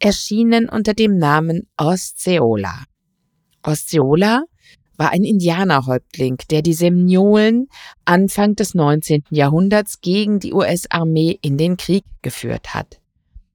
erschienen 0.00 0.68
unter 0.68 0.94
dem 0.94 1.16
Namen 1.16 1.68
Osceola. 1.76 2.84
Osceola 3.62 4.44
war 4.96 5.12
ein 5.12 5.24
Indianerhäuptling, 5.24 6.38
der 6.50 6.62
die 6.62 6.74
Seminolen 6.74 7.68
Anfang 8.04 8.54
des 8.54 8.74
19. 8.74 9.24
Jahrhunderts 9.30 10.00
gegen 10.00 10.40
die 10.40 10.52
US-Armee 10.52 11.38
in 11.40 11.56
den 11.56 11.76
Krieg 11.76 12.04
geführt 12.22 12.74
hat. 12.74 13.00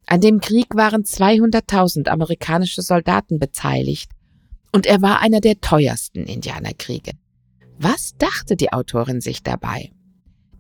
An 0.08 0.22
dem 0.22 0.40
Krieg 0.40 0.75
waren 0.75 1.04
200.000 1.04 2.08
amerikanische 2.10 2.82
Soldaten 2.82 3.40
beteiligt 3.40 4.12
und 4.72 4.86
er 4.86 5.02
war 5.02 5.22
einer 5.22 5.40
der 5.40 5.60
teuersten 5.62 6.25
Indianerkriege. 6.25 7.12
Was 7.78 8.16
dachte 8.18 8.56
die 8.56 8.72
Autorin 8.72 9.22
sich 9.22 9.44
dabei? 9.44 9.92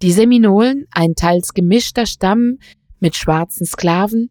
Die 0.01 0.11
Seminolen, 0.11 0.85
ein 0.91 1.15
teils 1.15 1.53
gemischter 1.53 2.05
Stamm 2.05 2.57
mit 2.99 3.15
schwarzen 3.15 3.65
Sklaven, 3.65 4.29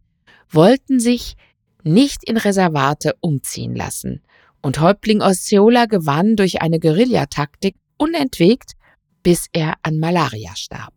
wollten 0.51 1.01
sich 1.01 1.37
nicht 1.83 2.25
in 2.25 2.37
Reservate 2.37 3.15
umziehen 3.21 3.75
lassen, 3.75 4.23
und 4.63 4.81
Häuptling 4.81 5.21
Osceola 5.21 5.85
gewann 5.85 6.37
durch 6.37 6.63
eine 6.63 6.81
Guerillataktik 6.81 7.77
unentwegt, 7.99 8.73
bis 9.23 9.47
er 9.53 9.75
an 9.83 9.99
Malaria 9.99 10.57
starb. 10.57 10.95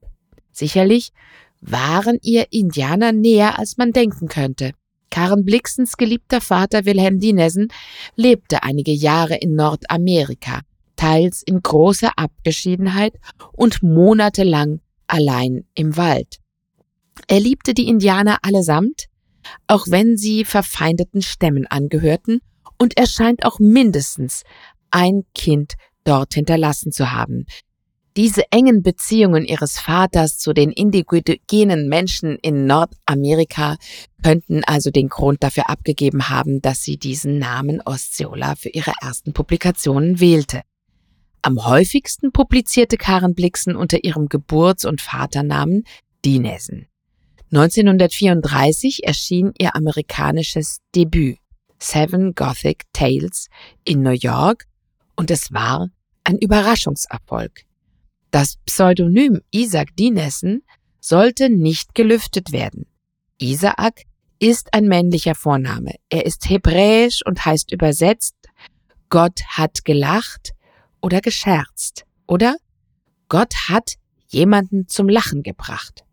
Sicherlich 0.54 1.12
waren 1.60 2.18
ihr 2.22 2.48
Indianer 2.52 3.12
näher, 3.12 3.60
als 3.60 3.76
man 3.78 3.92
denken 3.92 4.30
könnte. 4.30 4.72
Karen 5.10 5.44
Blixens 5.44 5.98
geliebter 5.98 6.42
Vater 6.42 6.86
Wilhelm 6.86 7.20
Dinesen 7.20 7.68
lebte 8.16 8.64
einige 8.64 8.92
Jahre 8.92 9.36
in 9.36 9.56
Nordamerika, 9.56 10.62
teils 10.96 11.42
in 11.44 11.62
großer 11.62 12.12
Abgeschiedenheit 12.16 13.14
und 13.52 13.84
monatelang 13.84 14.80
allein 15.08 15.66
im 15.76 15.98
Wald. 15.98 16.38
Er 17.28 17.40
liebte 17.40 17.74
die 17.74 17.88
Indianer 17.88 18.38
allesamt, 18.44 19.08
auch 19.68 19.86
wenn 19.88 20.18
sie 20.18 20.46
verfeindeten 20.46 21.22
Stämmen 21.22 21.68
angehörten, 21.68 22.40
und 22.78 22.98
er 22.98 23.08
scheint 23.08 23.44
auch 23.44 23.60
mindestens 23.60 24.44
ein 24.92 25.24
Kind 25.34 25.74
dort 26.04 26.34
hinterlassen 26.36 26.92
zu 26.92 27.12
haben, 27.12 27.46
diese 28.18 28.52
engen 28.52 28.82
Beziehungen 28.82 29.46
ihres 29.46 29.78
Vaters 29.78 30.40
zu 30.40 30.52
den 30.52 30.72
indigenen 30.72 31.88
Menschen 31.88 32.36
in 32.40 32.66
Nordamerika 32.66 33.78
könnten 34.24 34.64
also 34.64 34.90
den 34.90 35.08
Grund 35.08 35.44
dafür 35.44 35.70
abgegeben 35.70 36.28
haben, 36.28 36.60
dass 36.60 36.82
sie 36.82 36.98
diesen 36.98 37.38
Namen 37.38 37.80
Osceola 37.86 38.56
für 38.56 38.70
ihre 38.70 38.94
ersten 39.02 39.34
Publikationen 39.34 40.20
wählte. 40.20 40.64
Am 41.44 41.64
häufigsten 41.64 42.32
publizierte 42.32 42.98
Karen 42.98 43.36
Blixen 43.36 43.76
unter 43.76 44.04
ihrem 44.04 44.30
Geburts- 44.30 44.86
und 44.86 45.00
Vaternamen 45.00 45.84
Dinesen. 46.26 46.88
1934 47.52 49.06
erschien 49.06 49.54
ihr 49.58 49.76
amerikanisches 49.76 50.80
Debüt 50.94 51.38
Seven 51.80 52.34
Gothic 52.36 52.84
Tales 52.92 53.48
in 53.86 54.02
New 54.02 54.10
York 54.20 54.66
und 55.16 55.32
es 55.32 55.54
war 55.54 55.90
ein 56.24 56.38
Überraschungserfolg. 56.38 57.64
Das 58.32 58.58
Pseudonym 58.66 59.42
Isaac 59.52 59.96
Dinesen 59.96 60.64
sollte 61.00 61.50
nicht 61.50 61.96
gelüftet 61.96 62.52
werden. 62.52 62.86
Isaak 63.38 64.02
ist 64.40 64.74
ein 64.74 64.88
männlicher 64.88 65.36
Vorname. 65.36 65.96
Er 66.10 66.26
ist 66.26 66.50
hebräisch 66.50 67.22
und 67.26 67.46
heißt 67.46 67.72
übersetzt 67.72 68.36
Gott 69.10 69.40
hat 69.48 69.86
gelacht 69.86 70.52
oder 71.02 71.22
gescherzt 71.22 72.04
oder 72.28 72.58
Gott 73.30 73.54
hat 73.70 73.94
jemanden 74.28 74.90
zum 74.90 75.08
Lachen 75.08 75.44
gebracht. 75.44 76.04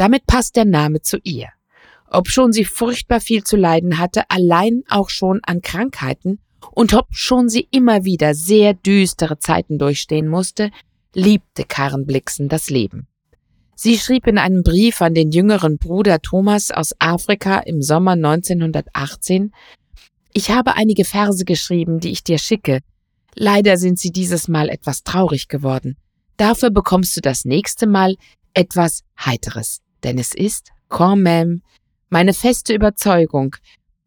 Damit 0.00 0.26
passt 0.26 0.56
der 0.56 0.64
Name 0.64 1.02
zu 1.02 1.18
ihr. 1.24 1.48
Obschon 2.10 2.52
sie 2.54 2.64
furchtbar 2.64 3.20
viel 3.20 3.44
zu 3.44 3.58
leiden 3.58 3.98
hatte, 3.98 4.22
allein 4.30 4.82
auch 4.88 5.10
schon 5.10 5.40
an 5.42 5.60
Krankheiten, 5.60 6.38
und 6.70 6.94
obschon 6.94 7.50
sie 7.50 7.68
immer 7.70 8.02
wieder 8.06 8.34
sehr 8.34 8.72
düstere 8.72 9.40
Zeiten 9.40 9.76
durchstehen 9.76 10.26
musste, 10.26 10.70
liebte 11.14 11.64
Karen 11.64 12.06
Blixen 12.06 12.48
das 12.48 12.70
Leben. 12.70 13.08
Sie 13.74 13.98
schrieb 13.98 14.26
in 14.26 14.38
einem 14.38 14.62
Brief 14.62 15.02
an 15.02 15.12
den 15.12 15.32
jüngeren 15.32 15.76
Bruder 15.76 16.22
Thomas 16.22 16.70
aus 16.70 16.94
Afrika 16.98 17.58
im 17.58 17.82
Sommer 17.82 18.12
1918, 18.12 19.52
ich 20.32 20.50
habe 20.50 20.76
einige 20.76 21.04
Verse 21.04 21.44
geschrieben, 21.44 22.00
die 22.00 22.12
ich 22.12 22.24
dir 22.24 22.38
schicke. 22.38 22.80
Leider 23.34 23.76
sind 23.76 23.98
sie 23.98 24.12
dieses 24.12 24.48
Mal 24.48 24.70
etwas 24.70 25.02
traurig 25.02 25.48
geworden. 25.48 25.98
Dafür 26.38 26.70
bekommst 26.70 27.14
du 27.18 27.20
das 27.20 27.44
nächste 27.44 27.86
Mal 27.86 28.16
etwas 28.54 29.02
Heiteres. 29.22 29.82
Denn 30.04 30.18
es 30.18 30.34
ist, 30.34 30.70
quand 30.88 31.22
même, 31.22 31.62
meine 32.08 32.34
feste 32.34 32.74
Überzeugung, 32.74 33.56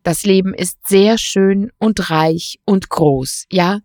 das 0.04 0.24
Leben 0.24 0.54
ist 0.54 0.78
sehr 0.86 1.18
schön 1.18 1.72
und 1.80 2.10
reich 2.10 2.60
und 2.66 2.90
groß, 2.90 3.46
ja, 3.52 3.80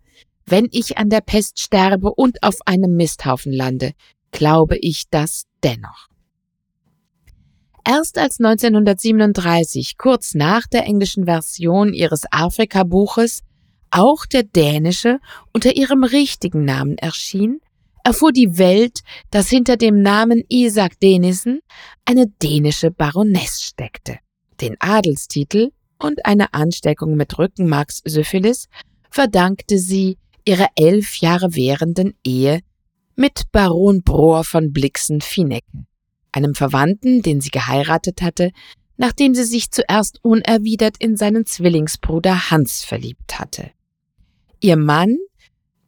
wenn 0.45 0.67
ich 0.71 0.97
an 0.97 1.09
der 1.09 1.21
Pest 1.21 1.59
sterbe 1.59 2.11
und 2.11 2.43
auf 2.43 2.59
einem 2.65 2.95
Misthaufen 2.95 3.53
lande, 3.53 3.93
glaube 4.31 4.77
ich 4.77 5.03
das 5.09 5.45
dennoch. 5.63 6.09
Erst 7.85 8.17
als 8.17 8.39
1937, 8.39 9.97
kurz 9.97 10.35
nach 10.35 10.67
der 10.67 10.85
englischen 10.85 11.25
Version 11.25 11.93
ihres 11.93 12.23
Afrika-Buches, 12.31 13.41
auch 13.91 14.25
der 14.25 14.43
dänische 14.43 15.19
unter 15.53 15.75
ihrem 15.75 16.03
richtigen 16.03 16.65
Namen 16.65 16.97
erschien, 16.97 17.61
erfuhr 18.03 18.31
die 18.31 18.57
Welt, 18.57 19.01
dass 19.31 19.49
hinter 19.49 19.77
dem 19.77 20.01
Namen 20.01 20.43
Isaac 20.49 20.99
Denison 20.99 21.59
eine 22.05 22.27
dänische 22.27 22.91
Baroness 22.91 23.61
steckte. 23.61 24.19
Den 24.61 24.75
Adelstitel 24.79 25.71
und 25.99 26.25
eine 26.25 26.53
Ansteckung 26.53 27.15
mit 27.15 27.37
Rückenmarkssyphilis 27.37 28.67
verdankte 29.09 29.77
sie 29.77 30.17
ihrer 30.45 30.67
elf 30.75 31.17
Jahre 31.17 31.55
währenden 31.55 32.15
Ehe 32.23 32.61
mit 33.15 33.51
Baron 33.51 34.01
Brohr 34.01 34.43
von 34.43 34.71
Blixen-Finecke, 34.71 35.85
einem 36.31 36.55
Verwandten, 36.55 37.21
den 37.21 37.41
sie 37.41 37.49
geheiratet 37.49 38.21
hatte, 38.21 38.51
nachdem 38.97 39.35
sie 39.35 39.43
sich 39.43 39.71
zuerst 39.71 40.19
unerwidert 40.23 40.95
in 40.99 41.17
seinen 41.17 41.45
Zwillingsbruder 41.45 42.49
Hans 42.49 42.83
verliebt 42.83 43.39
hatte. 43.39 43.71
Ihr 44.61 44.75
Mann, 44.75 45.17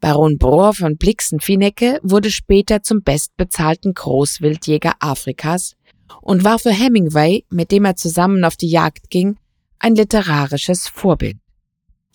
Baron 0.02 0.40
Brohr 0.40 0.74
von 0.74 0.98
Blixen-Finecke, 0.98 2.00
wurde 2.02 2.32
später 2.32 2.82
zum 2.82 3.04
bestbezahlten 3.04 3.94
Großwildjäger 3.94 4.94
Afrikas 5.00 5.76
und 6.22 6.44
war 6.44 6.58
für 6.60 6.72
Hemingway, 6.72 7.46
mit 7.50 7.72
dem 7.72 7.86
er 7.86 7.96
zusammen 7.96 8.44
auf 8.44 8.58
die 8.58 8.70
Jagd 8.70 9.12
ging, 9.12 9.38
ein 9.80 9.96
literarisches 9.96 10.88
Vorbild. 10.88 11.38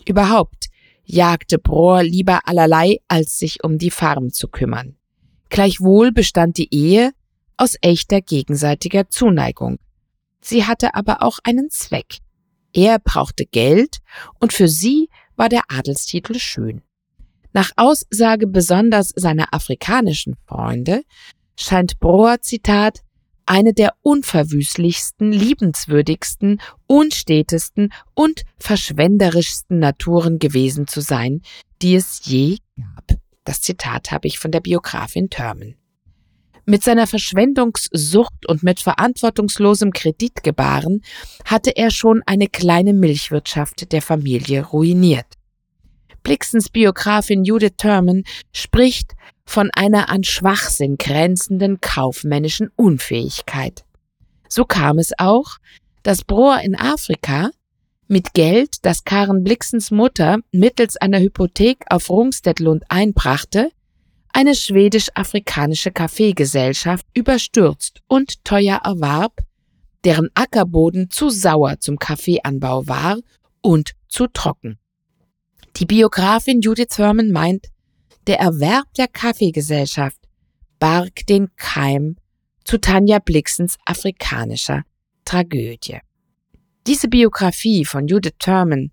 Überhaupt 0.07 0.67
jagte 1.05 1.59
Brohr 1.59 2.03
lieber 2.03 2.41
allerlei, 2.47 2.99
als 3.07 3.39
sich 3.39 3.63
um 3.63 3.79
die 3.79 3.93
Farm 3.93 4.33
zu 4.33 4.49
kümmern. 4.49 4.97
Gleichwohl 5.49 6.11
bestand 6.11 6.59
die 6.59 6.75
Ehe 6.75 7.13
aus 7.57 7.77
echter 7.81 8.21
gegenseitiger 8.21 9.09
Zuneigung. 9.09 9.79
Sie 10.41 10.65
hatte 10.65 10.95
aber 10.95 11.23
auch 11.23 11.39
einen 11.45 11.71
Zweck. 11.71 12.19
Er 12.73 12.99
brauchte 12.99 13.47
Geld 13.47 13.99
und 14.41 14.53
für 14.53 14.69
sie 14.69 15.09
war 15.37 15.49
der 15.49 15.63
Adelstitel 15.69 16.39
schön. 16.39 16.83
Nach 17.57 17.71
Aussage 17.77 18.47
besonders 18.47 19.15
seiner 19.17 19.55
afrikanischen 19.55 20.37
Freunde 20.47 21.05
scheint 21.59 21.99
Brohr, 22.01 22.43
Zitat, 22.43 23.01
eine 23.47 23.73
der 23.73 23.95
unverwüstlichsten, 24.03 25.33
liebenswürdigsten, 25.33 26.61
unstetesten 26.87 27.95
und 28.13 28.43
verschwenderischsten 28.59 29.79
Naturen 29.79 30.39
gewesen 30.39 30.87
zu 30.87 31.01
sein, 31.01 31.41
die 31.81 31.95
es 31.95 32.27
je 32.27 32.59
gab. 32.77 33.19
Das 33.45 33.63
Zitat 33.63 34.11
habe 34.11 34.29
ich 34.29 34.39
von 34.39 34.51
der 34.51 34.61
Biografin 34.61 35.31
Thurman. 35.31 35.77
Mit 36.67 36.85
seiner 36.85 37.07
Verschwendungssucht 37.07 38.47
und 38.47 38.65
mit 38.65 38.81
verantwortungslosem 38.81 39.95
Kreditgebaren 39.95 41.01
hatte 41.47 41.75
er 41.75 41.91
schon 41.91 42.23
eine 42.27 42.49
kleine 42.49 42.93
Milchwirtschaft 42.93 43.93
der 43.93 44.03
Familie 44.03 44.63
ruiniert. 44.63 45.36
Blixens 46.27 46.71
Biografin 46.71 47.45
Judith 47.45 47.77
Thurman 47.79 48.25
spricht 48.53 49.13
von 49.45 49.71
einer 49.73 50.09
an 50.09 50.25
Schwachsinn 50.25 50.97
grenzenden 50.97 51.81
kaufmännischen 51.81 52.73
Unfähigkeit. 52.75 53.85
So 54.49 54.65
kam 54.65 54.99
es 54.99 55.13
auch, 55.19 55.59
dass 56.03 56.25
Brohr 56.25 56.61
in 56.63 56.75
Afrika 56.75 57.51
mit 58.09 58.35
Geld, 58.35 58.85
das 58.85 59.05
Karen 59.05 59.45
Blixens 59.45 59.93
Mutter 59.93 60.39
mittels 60.51 60.97
einer 60.97 61.21
Hypothek 61.21 61.85
auf 61.91 62.11
Rungstedlund 62.11 62.83
einbrachte, 62.89 63.71
eine 64.33 64.57
schwedisch-afrikanische 64.57 65.93
Kaffeegesellschaft 65.93 67.07
überstürzt 67.15 68.01
und 68.09 68.45
teuer 68.45 68.81
erwarb, 68.83 69.43
deren 70.05 70.31
Ackerboden 70.35 71.09
zu 71.09 71.31
sauer 71.31 71.79
zum 71.79 72.01
Kaffeeanbau 72.01 72.89
war 72.89 73.21
und 73.63 73.93
zu 74.09 74.27
trocken. 74.27 74.81
Die 75.79 75.85
Biografin 75.85 76.63
Judith 76.63 76.97
Thurman 76.97 77.31
meint, 77.31 77.67
der 78.27 78.41
Erwerb 78.41 78.87
der 78.97 79.09
Kaffeegesellschaft 79.09 80.17
barg 80.79 81.27
den 81.27 81.55
Keim 81.57 82.17
zu 82.65 82.79
Tanja 82.79 83.19
Blixens 83.19 83.77
afrikanischer 83.85 84.85
Tragödie. 85.27 85.99
Diese 86.87 87.09
Biografie 87.09 87.85
von 87.85 88.07
Judith 88.07 88.37
Thurman 88.39 88.91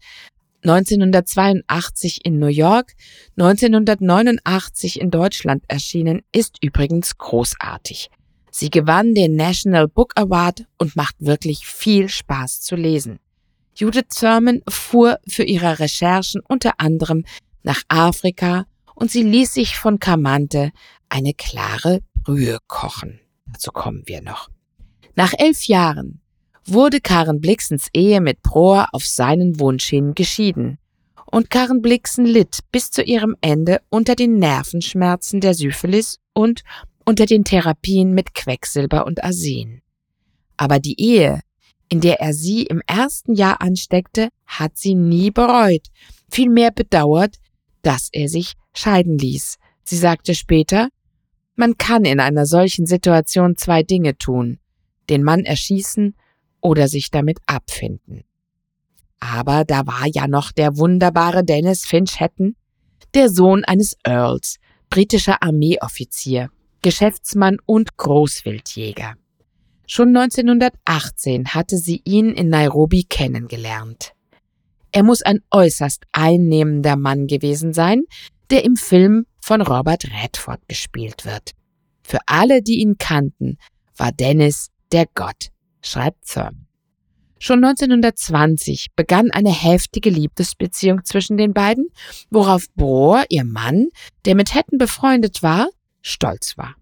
1982 0.64 2.26
in 2.26 2.40
New 2.40 2.48
York, 2.48 2.92
1989 3.38 5.00
in 5.00 5.10
Deutschland 5.10 5.64
erschienen, 5.70 6.22
ist 6.34 6.58
übrigens 6.62 7.18
großartig. 7.18 8.10
Sie 8.52 8.70
gewann 8.70 9.16
den 9.16 9.38
National 9.38 9.88
Book 9.88 10.12
Award 10.16 10.66
und 10.78 10.98
macht 10.98 11.16
wirklich 11.20 11.66
viel 11.66 12.10
Spaß 12.10 12.60
zu 12.60 12.76
lesen. 12.76 13.20
Judith 13.76 14.10
Thurman 14.20 14.62
fuhr 14.68 15.20
für 15.28 15.44
ihre 15.44 15.80
Recherchen 15.80 16.42
unter 16.48 16.74
anderem 16.80 17.26
nach 17.64 17.82
Afrika 17.88 18.66
und 18.96 19.12
sie 19.12 19.24
ließ 19.24 19.54
sich 19.54 19.78
von 19.78 20.00
Kamante 20.00 20.72
eine 21.10 21.34
klare 21.34 22.02
Brühe 22.24 22.60
kochen. 22.68 23.20
Dazu 23.46 23.72
kommen 23.72 24.04
wir 24.06 24.22
noch. 24.22 24.50
Nach 25.16 25.34
elf 25.38 25.66
Jahren 25.66 26.22
wurde 26.66 27.02
Karen 27.02 27.42
Blixens 27.42 27.88
Ehe 27.94 28.22
mit 28.22 28.42
Prohr 28.42 28.88
auf 28.92 29.06
seinen 29.06 29.60
Wunsch 29.60 29.86
hin 29.86 30.14
geschieden. 30.14 30.78
Und 31.26 31.50
Karen 31.50 31.82
Blixen 31.82 32.26
litt 32.26 32.60
bis 32.72 32.92
zu 32.92 33.02
ihrem 33.02 33.36
Ende 33.42 33.82
unter 33.90 34.16
den 34.16 34.38
Nervenschmerzen 34.38 35.42
der 35.42 35.56
Syphilis 35.56 36.20
und 36.34 36.64
unter 37.06 37.26
den 37.26 37.44
Therapien 37.44 38.14
mit 38.14 38.34
Quecksilber 38.34 39.06
und 39.06 39.24
Arsen. 39.24 39.82
Aber 40.58 40.80
die 40.80 41.00
Ehe, 41.02 41.42
in 41.94 42.02
der 42.02 42.22
er 42.22 42.34
sie 42.34 42.64
im 42.64 42.82
ersten 42.88 43.36
Jahr 43.36 43.62
ansteckte, 43.62 44.30
hat 44.48 44.80
sie 44.80 44.96
nie 44.96 45.30
bereut, 45.30 45.90
vielmehr 46.28 46.72
bedauert, 46.72 47.36
dass 47.84 48.10
er 48.12 48.30
sich 48.30 48.54
scheiden 48.74 49.20
ließ. 49.20 49.60
Sie 49.84 49.98
sagte 49.98 50.34
später, 50.34 50.90
man 51.56 51.78
kann 51.78 52.04
in 52.04 52.20
einer 52.20 52.48
solchen 52.48 52.88
Situation 52.88 53.58
zwei 53.58 53.84
Dinge 53.84 54.18
tun, 54.18 54.58
den 55.08 55.22
Mann 55.22 55.42
erschießen 55.42 56.16
oder 56.62 56.88
sich 56.88 57.12
damit 57.12 57.38
abfinden. 57.46 58.24
Aber 59.20 59.64
da 59.64 59.86
war 59.86 60.08
ja 60.12 60.28
noch 60.28 60.52
der 60.52 60.78
wunderbare 60.78 61.44
Dennis 61.44 61.86
Finch 61.86 62.20
Hatton, 62.20 62.56
der 63.14 63.30
Sohn 63.30 63.66
eines 63.66 63.96
Earls, 64.04 64.58
britischer 64.90 65.44
Armeeoffizier, 65.44 66.50
Geschäftsmann 66.82 67.60
und 67.68 67.98
Großwildjäger. 67.98 69.14
Schon 69.96 70.08
1918 70.18 71.50
hatte 71.50 71.78
sie 71.78 72.02
ihn 72.04 72.32
in 72.32 72.50
Nairobi 72.50 73.04
kennengelernt. 73.04 74.14
Er 74.92 75.04
muss 75.04 75.22
ein 75.22 75.42
äußerst 75.52 76.06
einnehmender 76.12 76.96
Mann 76.96 77.28
gewesen 77.28 77.74
sein, 77.74 78.02
der 78.50 78.64
im 78.64 78.76
Film 78.76 79.28
von 79.40 79.62
Robert 79.62 80.06
Redford 80.06 80.68
gespielt 80.68 81.26
wird. 81.26 81.52
Für 82.02 82.18
alle, 82.26 82.64
die 82.64 82.82
ihn 82.82 82.98
kannten, 82.98 83.60
war 83.96 84.12
Dennis 84.12 84.72
der 84.92 85.06
Gott 85.14 85.52
schreibt 85.84 86.28
Thurman. 86.28 86.66
Schon 87.38 87.64
1920 87.64 88.96
begann 88.96 89.30
eine 89.30 89.52
heftige 89.52 90.10
Liebesbeziehung 90.10 91.06
zwischen 91.06 91.38
den 91.38 91.54
beiden, 91.54 91.90
worauf 92.32 92.66
Bohr, 92.74 93.26
ihr 93.30 93.44
Mann, 93.44 93.90
der 94.26 94.34
mit 94.34 94.56
Hatton 94.56 94.80
befreundet 94.80 95.44
war, 95.44 95.70
stolz 96.02 96.58
war. 96.58 96.74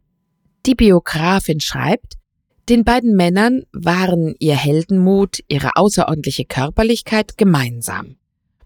Die 0.65 0.75
Biografin 0.75 1.59
schreibt, 1.59 2.20
den 2.69 2.83
beiden 2.83 3.15
Männern 3.15 3.63
waren 3.71 4.35
ihr 4.39 4.55
Heldenmut, 4.55 5.39
ihre 5.47 5.71
außerordentliche 5.75 6.45
Körperlichkeit 6.45 7.37
gemeinsam. 7.37 8.17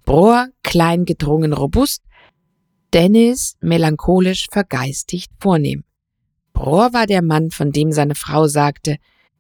Brohr 0.05 0.49
klein 0.63 1.05
gedrungen 1.05 1.53
robust, 1.53 2.03
Dennis 2.93 3.57
melancholisch 3.61 4.47
vergeistigt 4.51 5.31
vornehm. 5.39 5.83
Brohr 6.53 6.93
war 6.93 7.07
der 7.07 7.21
Mann, 7.21 7.51
von 7.51 7.71
dem 7.71 7.91
seine 7.91 8.15
Frau 8.15 8.47
sagte, 8.47 8.97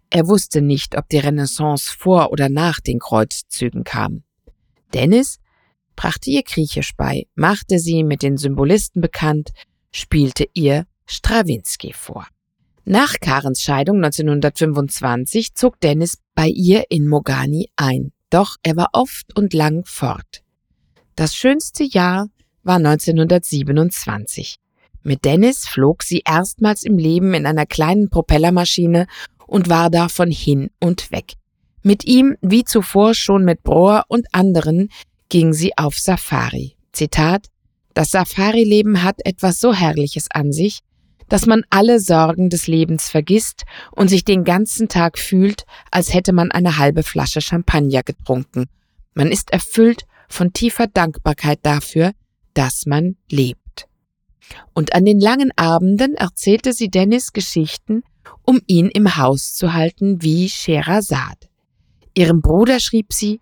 er 0.09 0.27
wusste 0.27 0.61
nicht, 0.61 0.97
ob 0.97 1.07
die 1.09 1.19
Renaissance 1.19 1.93
vor 1.97 2.31
oder 2.31 2.49
nach 2.49 2.79
den 2.79 2.99
Kreuzzügen 2.99 3.83
kam. 3.83 4.23
Dennis 4.93 5.39
brachte 5.95 6.29
ihr 6.29 6.43
Griechisch 6.43 6.95
bei, 6.95 7.27
machte 7.35 7.79
sie 7.79 8.03
mit 8.03 8.21
den 8.21 8.37
Symbolisten 8.37 9.01
bekannt, 9.01 9.51
spielte 9.91 10.45
ihr 10.53 10.85
Strawinski 11.05 11.93
vor. 11.93 12.27
Nach 12.87 13.15
Karens 13.19 13.63
Scheidung 13.63 13.97
1925 13.97 15.55
zog 15.55 15.79
Dennis 15.79 16.19
bei 16.35 16.47
ihr 16.47 16.83
in 16.89 17.07
Mogani 17.07 17.71
ein, 17.75 18.11
doch 18.29 18.57
er 18.61 18.75
war 18.75 18.89
oft 18.93 19.35
und 19.35 19.55
lang 19.55 19.83
fort. 19.85 20.43
Das 21.15 21.33
schönste 21.35 21.83
Jahr 21.83 22.27
war 22.61 22.75
1927. 22.75 24.57
Mit 25.01 25.25
Dennis 25.25 25.67
flog 25.67 26.03
sie 26.03 26.21
erstmals 26.27 26.83
im 26.83 26.99
Leben 26.99 27.33
in 27.33 27.47
einer 27.47 27.65
kleinen 27.65 28.11
Propellermaschine 28.11 29.07
und 29.47 29.67
war 29.67 29.89
davon 29.89 30.29
hin 30.29 30.69
und 30.79 31.11
weg. 31.11 31.33
Mit 31.81 32.05
ihm, 32.05 32.37
wie 32.41 32.65
zuvor 32.65 33.15
schon 33.15 33.45
mit 33.45 33.63
Brohr 33.63 34.03
und 34.09 34.27
anderen, 34.31 34.89
ging 35.29 35.53
sie 35.53 35.75
auf 35.75 35.97
Safari. 35.97 36.75
Zitat 36.91 37.47
Das 37.95 38.11
Safari-Leben 38.11 39.01
hat 39.01 39.25
etwas 39.25 39.59
so 39.59 39.73
Herrliches 39.73 40.27
an 40.29 40.51
sich, 40.51 40.81
dass 41.29 41.45
man 41.45 41.63
alle 41.69 41.99
Sorgen 41.99 42.49
des 42.49 42.67
Lebens 42.67 43.09
vergisst 43.09 43.63
und 43.91 44.09
sich 44.09 44.23
den 44.25 44.43
ganzen 44.43 44.87
Tag 44.87 45.17
fühlt, 45.17 45.65
als 45.91 46.13
hätte 46.13 46.33
man 46.33 46.51
eine 46.51 46.77
halbe 46.77 47.03
Flasche 47.03 47.41
Champagner 47.41 48.03
getrunken. 48.03 48.65
Man 49.13 49.31
ist 49.31 49.51
erfüllt 49.51 50.05
von 50.29 50.53
tiefer 50.53 50.87
Dankbarkeit 50.87 51.59
dafür, 51.63 52.11
dass 52.53 52.85
man 52.85 53.15
lebt. 53.29 53.87
Und 54.73 54.93
an 54.93 55.05
den 55.05 55.19
langen 55.19 55.51
Abenden 55.55 56.13
erzählte 56.15 56.73
sie 56.73 56.89
Dennis 56.89 57.33
Geschichten, 57.33 58.03
um 58.43 58.59
ihn 58.67 58.89
im 58.89 59.17
Haus 59.17 59.55
zu 59.55 59.73
halten 59.73 60.21
wie 60.21 60.49
Sherazad. 60.49 61.49
Ihrem 62.13 62.41
Bruder 62.41 62.79
schrieb 62.79 63.13
sie, 63.13 63.39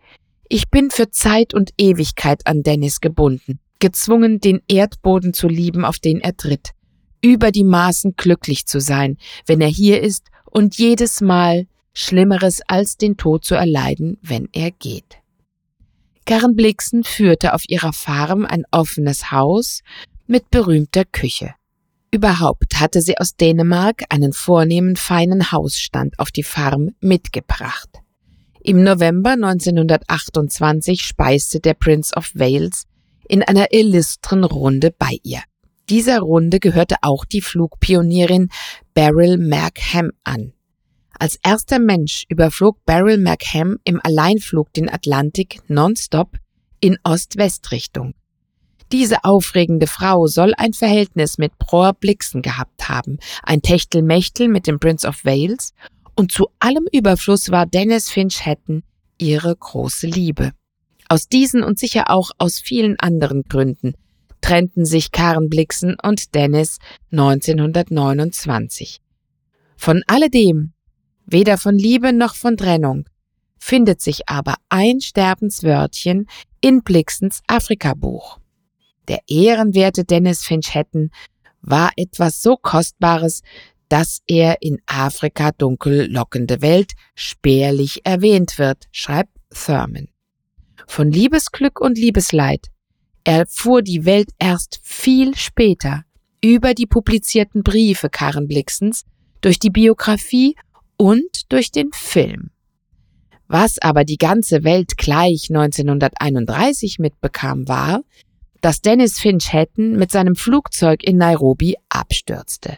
ich 0.47 0.69
bin 0.69 0.91
für 0.91 1.09
Zeit 1.09 1.53
und 1.53 1.71
Ewigkeit 1.77 2.45
an 2.47 2.63
Dennis 2.63 3.01
gebunden, 3.01 3.59
gezwungen, 3.79 4.39
den 4.39 4.61
Erdboden 4.67 5.33
zu 5.33 5.47
lieben, 5.47 5.83
auf 5.83 5.99
den 5.99 6.21
er 6.21 6.37
tritt 6.37 6.73
über 7.23 7.51
die 7.51 7.63
Maßen 7.63 8.15
glücklich 8.17 8.67
zu 8.67 8.79
sein, 8.79 9.17
wenn 9.47 9.61
er 9.61 9.69
hier 9.69 10.01
ist 10.01 10.27
und 10.45 10.77
jedes 10.77 11.21
Mal 11.21 11.65
Schlimmeres 11.93 12.61
als 12.67 12.97
den 12.97 13.17
Tod 13.17 13.45
zu 13.45 13.55
erleiden, 13.55 14.17
wenn 14.21 14.49
er 14.51 14.71
geht. 14.71 15.17
Karen 16.25 16.55
Blixen 16.55 17.03
führte 17.03 17.53
auf 17.53 17.63
ihrer 17.67 17.93
Farm 17.93 18.45
ein 18.45 18.63
offenes 18.71 19.31
Haus 19.31 19.81
mit 20.27 20.49
berühmter 20.51 21.05
Küche. 21.05 21.53
Überhaupt 22.11 22.79
hatte 22.79 23.01
sie 23.01 23.17
aus 23.17 23.35
Dänemark 23.35 24.03
einen 24.09 24.33
vornehmen 24.33 24.95
feinen 24.95 25.51
Hausstand 25.51 26.19
auf 26.19 26.31
die 26.31 26.43
Farm 26.43 26.91
mitgebracht. 27.01 27.89
Im 28.61 28.83
November 28.83 29.31
1928 29.31 31.01
speiste 31.01 31.59
der 31.59 31.73
Prince 31.73 32.15
of 32.15 32.31
Wales 32.35 32.83
in 33.27 33.43
einer 33.43 33.73
illustren 33.73 34.43
Runde 34.43 34.93
bei 34.97 35.17
ihr. 35.23 35.41
Dieser 35.89 36.19
Runde 36.19 36.59
gehörte 36.59 36.95
auch 37.01 37.25
die 37.25 37.41
Flugpionierin 37.41 38.49
Beryl 38.93 39.37
McHam 39.37 40.11
an. 40.23 40.53
Als 41.19 41.37
erster 41.43 41.79
Mensch 41.79 42.23
überflog 42.29 42.83
Beryl 42.85 43.17
McHam 43.17 43.77
im 43.83 43.99
Alleinflug 44.01 44.71
den 44.73 44.89
Atlantik 44.89 45.59
nonstop 45.67 46.37
in 46.79 46.97
Ost-West-Richtung. 47.03 48.13
Diese 48.91 49.23
aufregende 49.23 49.87
Frau 49.87 50.27
soll 50.27 50.53
ein 50.57 50.73
Verhältnis 50.73 51.37
mit 51.37 51.57
Bror 51.57 51.93
Blixen 51.93 52.41
gehabt 52.41 52.87
haben, 52.87 53.17
ein 53.41 53.61
Techtelmechtel 53.61 54.47
mit 54.47 54.67
dem 54.67 54.79
Prince 54.79 55.07
of 55.07 55.25
Wales, 55.25 55.73
und 56.15 56.31
zu 56.31 56.47
allem 56.59 56.85
Überfluss 56.91 57.49
war 57.49 57.65
Dennis 57.65 58.09
Finch 58.09 58.45
Hatton 58.45 58.83
ihre 59.17 59.55
große 59.55 60.07
Liebe. 60.07 60.51
Aus 61.09 61.27
diesen 61.27 61.63
und 61.63 61.79
sicher 61.79 62.09
auch 62.09 62.31
aus 62.37 62.59
vielen 62.59 62.99
anderen 62.99 63.43
Gründen 63.43 63.95
trennten 64.43 64.85
sich 64.85 65.11
Karen 65.11 65.49
Blixen 65.49 65.95
und 66.03 66.35
Dennis 66.35 66.77
1929. 67.11 69.01
Von 69.77 70.03
alledem, 70.05 70.73
weder 71.25 71.57
von 71.57 71.77
Liebe 71.77 72.11
noch 72.11 72.35
von 72.35 72.57
Trennung, 72.57 73.05
findet 73.57 74.01
sich 74.01 74.27
aber 74.27 74.55
ein 74.67 74.99
Sterbenswörtchen 74.99 76.27
in 76.59 76.83
Blixens 76.83 77.39
Afrikabuch. 77.47 78.39
Der 79.07 79.19
ehrenwerte 79.27 80.03
Dennis 80.03 80.43
Finch 80.43 80.75
Hatton 80.75 81.09
war 81.61 81.91
etwas 81.95 82.41
so 82.41 82.57
Kostbares, 82.57 83.43
dass 83.87 84.19
er 84.27 84.61
in 84.61 84.81
Afrika 84.87 85.51
dunkel 85.51 86.11
lockende 86.11 86.61
Welt 86.61 86.91
spärlich 87.15 88.05
erwähnt 88.05 88.59
wird, 88.59 88.87
schreibt 88.91 89.31
Thurman. 89.53 90.09
Von 90.85 91.11
Liebesglück 91.11 91.79
und 91.79 91.97
Liebesleid 91.97 92.72
erfuhr 93.23 93.81
die 93.81 94.05
Welt 94.05 94.29
erst 94.39 94.79
viel 94.83 95.35
später 95.35 96.03
über 96.43 96.73
die 96.73 96.87
publizierten 96.87 97.63
Briefe 97.63 98.09
Karen 98.09 98.47
Blixens, 98.47 99.05
durch 99.41 99.59
die 99.59 99.69
Biografie 99.69 100.55
und 100.97 101.51
durch 101.51 101.71
den 101.71 101.91
Film. 101.93 102.51
Was 103.47 103.77
aber 103.79 104.03
die 104.03 104.17
ganze 104.17 104.63
Welt 104.63 104.97
gleich 104.97 105.49
1931 105.49 106.97
mitbekam, 106.99 107.67
war, 107.67 108.01
dass 108.61 108.81
Dennis 108.81 109.19
Finch 109.19 109.51
Hatton 109.51 109.97
mit 109.97 110.11
seinem 110.11 110.35
Flugzeug 110.35 111.03
in 111.03 111.17
Nairobi 111.17 111.75
abstürzte. 111.89 112.77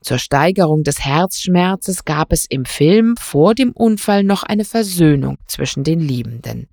Zur 0.00 0.18
Steigerung 0.18 0.82
des 0.82 1.04
Herzschmerzes 1.04 2.06
gab 2.06 2.32
es 2.32 2.46
im 2.46 2.64
Film 2.64 3.16
vor 3.18 3.54
dem 3.54 3.72
Unfall 3.72 4.24
noch 4.24 4.42
eine 4.42 4.64
Versöhnung 4.64 5.36
zwischen 5.46 5.84
den 5.84 6.00
Liebenden. 6.00 6.68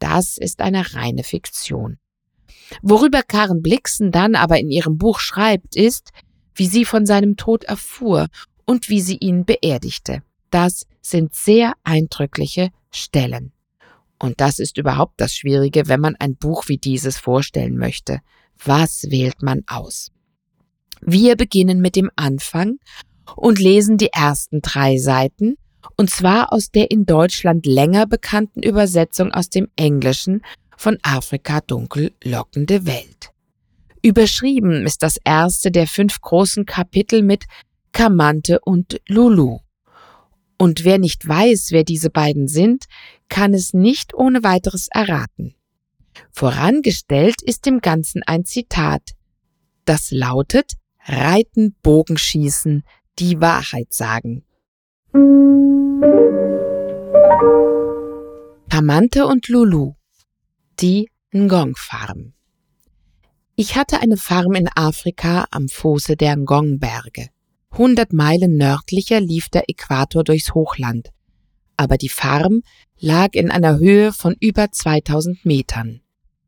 Das 0.00 0.36
ist 0.36 0.60
eine 0.60 0.94
reine 0.94 1.22
Fiktion. 1.22 1.98
Worüber 2.82 3.22
Karen 3.22 3.62
Blixen 3.62 4.12
dann 4.12 4.34
aber 4.34 4.58
in 4.58 4.70
ihrem 4.70 4.98
Buch 4.98 5.18
schreibt, 5.20 5.76
ist, 5.76 6.10
wie 6.54 6.66
sie 6.66 6.84
von 6.84 7.06
seinem 7.06 7.36
Tod 7.36 7.64
erfuhr 7.64 8.26
und 8.64 8.88
wie 8.88 9.00
sie 9.00 9.16
ihn 9.16 9.44
beerdigte. 9.44 10.22
Das 10.50 10.86
sind 11.00 11.34
sehr 11.34 11.74
eindrückliche 11.84 12.70
Stellen. 12.90 13.52
Und 14.18 14.40
das 14.40 14.58
ist 14.58 14.78
überhaupt 14.78 15.14
das 15.20 15.34
Schwierige, 15.34 15.86
wenn 15.86 16.00
man 16.00 16.16
ein 16.16 16.36
Buch 16.36 16.64
wie 16.66 16.78
dieses 16.78 17.18
vorstellen 17.18 17.76
möchte. 17.76 18.20
Was 18.64 19.04
wählt 19.10 19.42
man 19.42 19.62
aus? 19.66 20.10
Wir 21.00 21.36
beginnen 21.36 21.80
mit 21.80 21.94
dem 21.94 22.10
Anfang 22.16 22.78
und 23.36 23.60
lesen 23.60 23.98
die 23.98 24.12
ersten 24.12 24.60
drei 24.60 24.98
Seiten, 24.98 25.54
und 25.96 26.10
zwar 26.10 26.52
aus 26.52 26.70
der 26.70 26.90
in 26.90 27.06
Deutschland 27.06 27.66
länger 27.66 28.06
bekannten 28.06 28.62
Übersetzung 28.62 29.32
aus 29.32 29.48
dem 29.48 29.68
Englischen 29.76 30.42
von 30.78 30.96
Afrika 31.02 31.60
dunkel 31.60 32.12
lockende 32.22 32.86
Welt. 32.86 33.32
Überschrieben 34.00 34.86
ist 34.86 35.02
das 35.02 35.18
erste 35.24 35.70
der 35.70 35.88
fünf 35.88 36.20
großen 36.20 36.64
Kapitel 36.64 37.22
mit 37.22 37.44
Kamante 37.92 38.60
und 38.60 39.00
Lulu. 39.08 39.58
Und 40.56 40.84
wer 40.84 40.98
nicht 40.98 41.26
weiß, 41.26 41.72
wer 41.72 41.84
diese 41.84 42.10
beiden 42.10 42.48
sind, 42.48 42.84
kann 43.28 43.54
es 43.54 43.74
nicht 43.74 44.14
ohne 44.14 44.44
weiteres 44.44 44.88
erraten. 44.90 45.54
Vorangestellt 46.30 47.42
ist 47.42 47.66
dem 47.66 47.80
Ganzen 47.80 48.22
ein 48.24 48.44
Zitat, 48.44 49.02
das 49.84 50.10
lautet 50.10 50.74
Reiten, 51.04 51.74
Bogenschießen, 51.82 52.84
die 53.18 53.40
Wahrheit 53.40 53.92
sagen. 53.92 54.44
Kamante 58.68 59.26
und 59.26 59.48
Lulu 59.48 59.97
die 60.80 61.10
Ngong-Farm. 61.34 62.34
Ich 63.56 63.74
hatte 63.74 64.00
eine 64.00 64.16
Farm 64.16 64.54
in 64.54 64.68
Afrika 64.68 65.46
am 65.50 65.68
Fuße 65.68 66.16
der 66.16 66.36
Ngong-Berge. 66.36 67.30
Hundert 67.76 68.12
Meilen 68.12 68.56
nördlicher 68.56 69.20
lief 69.20 69.48
der 69.48 69.68
Äquator 69.68 70.22
durchs 70.22 70.54
Hochland, 70.54 71.10
aber 71.76 71.96
die 71.96 72.08
Farm 72.08 72.62
lag 72.98 73.30
in 73.32 73.50
einer 73.50 73.78
Höhe 73.78 74.12
von 74.12 74.36
über 74.38 74.70
2000 74.70 75.44
Metern. 75.44 76.00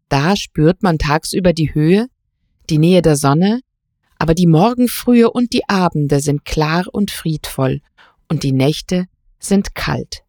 Da 0.08 0.36
spürt 0.36 0.82
man 0.82 0.98
tagsüber 0.98 1.52
die 1.52 1.74
Höhe, 1.74 2.06
die 2.70 2.78
Nähe 2.78 3.02
der 3.02 3.16
Sonne, 3.16 3.60
aber 4.18 4.34
die 4.34 4.46
Morgenfrühe 4.46 5.30
und 5.30 5.52
die 5.52 5.68
Abende 5.68 6.20
sind 6.20 6.44
klar 6.44 6.84
und 6.92 7.10
friedvoll 7.10 7.80
und 8.28 8.44
die 8.44 8.52
Nächte 8.52 9.06
sind 9.40 9.74
kalt. 9.74 10.22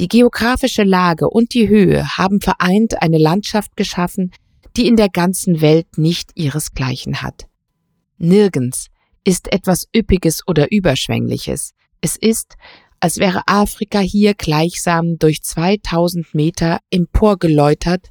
Die 0.00 0.08
geografische 0.08 0.82
Lage 0.82 1.28
und 1.28 1.52
die 1.52 1.68
Höhe 1.68 2.16
haben 2.16 2.40
vereint 2.40 3.02
eine 3.02 3.18
Landschaft 3.18 3.76
geschaffen, 3.76 4.32
die 4.74 4.86
in 4.86 4.96
der 4.96 5.10
ganzen 5.10 5.60
Welt 5.60 5.98
nicht 5.98 6.30
ihresgleichen 6.36 7.20
hat. 7.20 7.46
Nirgends 8.16 8.86
ist 9.24 9.52
etwas 9.52 9.88
Üppiges 9.94 10.40
oder 10.48 10.72
Überschwängliches. 10.72 11.72
Es 12.00 12.16
ist, 12.16 12.54
als 12.98 13.18
wäre 13.18 13.42
Afrika 13.46 13.98
hier 13.98 14.32
gleichsam 14.32 15.18
durch 15.18 15.42
2000 15.42 16.34
Meter 16.34 16.78
emporgeläutert 16.90 18.08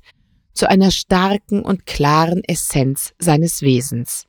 zu 0.54 0.70
einer 0.70 0.92
starken 0.92 1.64
und 1.64 1.88
klaren 1.88 2.44
Essenz 2.44 3.14
seines 3.18 3.64
Wesens. 3.64 4.28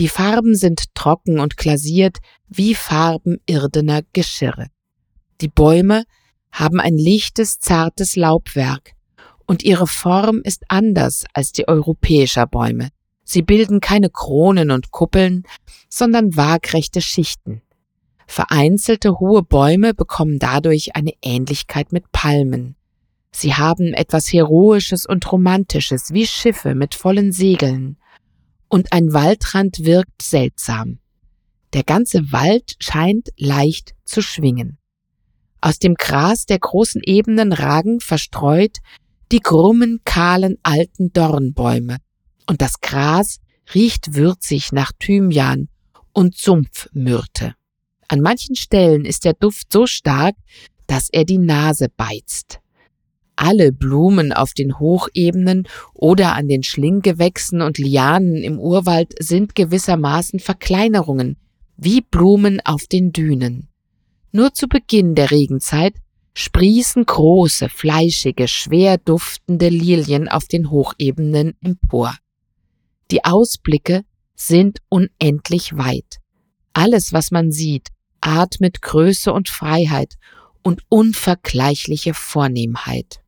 Die 0.00 0.08
Farben 0.08 0.56
sind 0.56 0.92
trocken 0.96 1.38
und 1.38 1.56
glasiert 1.56 2.18
wie 2.48 2.74
Farben 2.74 3.36
irdener 3.46 4.02
Geschirre. 4.12 4.66
Die 5.40 5.46
Bäume 5.46 6.02
haben 6.54 6.80
ein 6.80 6.96
lichtes, 6.96 7.58
zartes 7.58 8.16
Laubwerk, 8.16 8.92
und 9.44 9.62
ihre 9.62 9.86
Form 9.86 10.40
ist 10.42 10.62
anders 10.68 11.24
als 11.34 11.52
die 11.52 11.68
europäischer 11.68 12.46
Bäume. 12.46 12.88
Sie 13.24 13.42
bilden 13.42 13.80
keine 13.80 14.08
Kronen 14.08 14.70
und 14.70 14.90
Kuppeln, 14.90 15.42
sondern 15.88 16.36
waagrechte 16.36 17.02
Schichten. 17.02 17.60
Vereinzelte 18.26 19.18
hohe 19.18 19.42
Bäume 19.42 19.92
bekommen 19.92 20.38
dadurch 20.38 20.96
eine 20.96 21.12
Ähnlichkeit 21.22 21.92
mit 21.92 22.10
Palmen. 22.12 22.76
Sie 23.32 23.54
haben 23.54 23.92
etwas 23.92 24.32
Heroisches 24.32 25.06
und 25.06 25.30
Romantisches, 25.30 26.12
wie 26.12 26.26
Schiffe 26.26 26.74
mit 26.74 26.94
vollen 26.94 27.32
Segeln. 27.32 27.98
Und 28.68 28.92
ein 28.92 29.12
Waldrand 29.12 29.84
wirkt 29.84 30.22
seltsam. 30.22 31.00
Der 31.72 31.82
ganze 31.82 32.32
Wald 32.32 32.76
scheint 32.78 33.30
leicht 33.36 33.94
zu 34.04 34.22
schwingen. 34.22 34.78
Aus 35.64 35.78
dem 35.78 35.94
Gras 35.94 36.44
der 36.44 36.58
großen 36.58 37.00
Ebenen 37.02 37.54
ragen 37.54 38.00
verstreut 38.00 38.80
die 39.32 39.40
krummen, 39.40 40.00
kahlen 40.04 40.58
alten 40.62 41.10
Dornbäume, 41.14 41.96
und 42.46 42.60
das 42.60 42.82
Gras 42.82 43.38
riecht 43.74 44.14
würzig 44.14 44.72
nach 44.72 44.92
Thymian 44.98 45.70
und 46.12 46.36
Sumpfmyrte. 46.36 47.54
An 48.08 48.20
manchen 48.20 48.56
Stellen 48.56 49.06
ist 49.06 49.24
der 49.24 49.32
Duft 49.32 49.72
so 49.72 49.86
stark, 49.86 50.34
dass 50.86 51.08
er 51.10 51.24
die 51.24 51.38
Nase 51.38 51.88
beizt. 51.88 52.60
Alle 53.34 53.72
Blumen 53.72 54.34
auf 54.34 54.52
den 54.52 54.78
Hochebenen 54.78 55.66
oder 55.94 56.34
an 56.34 56.46
den 56.46 56.62
Schlinggewächsen 56.62 57.62
und 57.62 57.78
Lianen 57.78 58.36
im 58.36 58.58
Urwald 58.58 59.14
sind 59.18 59.54
gewissermaßen 59.54 60.40
Verkleinerungen, 60.40 61.38
wie 61.78 62.02
Blumen 62.02 62.60
auf 62.66 62.86
den 62.86 63.12
Dünen. 63.12 63.70
Nur 64.36 64.52
zu 64.52 64.66
Beginn 64.66 65.14
der 65.14 65.30
Regenzeit 65.30 65.94
sprießen 66.34 67.06
große, 67.06 67.68
fleischige, 67.68 68.48
schwer 68.48 68.98
duftende 68.98 69.68
Lilien 69.68 70.28
auf 70.28 70.48
den 70.48 70.72
Hochebenen 70.72 71.56
empor. 71.62 72.16
Die 73.12 73.24
Ausblicke 73.24 74.02
sind 74.34 74.80
unendlich 74.88 75.76
weit. 75.76 76.18
Alles, 76.72 77.12
was 77.12 77.30
man 77.30 77.52
sieht, 77.52 77.90
atmet 78.20 78.82
Größe 78.82 79.32
und 79.32 79.48
Freiheit 79.48 80.14
und 80.64 80.82
unvergleichliche 80.88 82.12
Vornehmheit. 82.12 83.20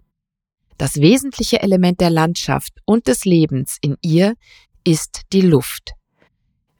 Das 0.76 0.96
wesentliche 0.96 1.62
Element 1.62 2.00
der 2.00 2.10
Landschaft 2.10 2.72
und 2.84 3.06
des 3.06 3.24
Lebens 3.24 3.78
in 3.80 3.96
ihr 4.02 4.34
ist 4.82 5.20
die 5.32 5.42
Luft. 5.42 5.92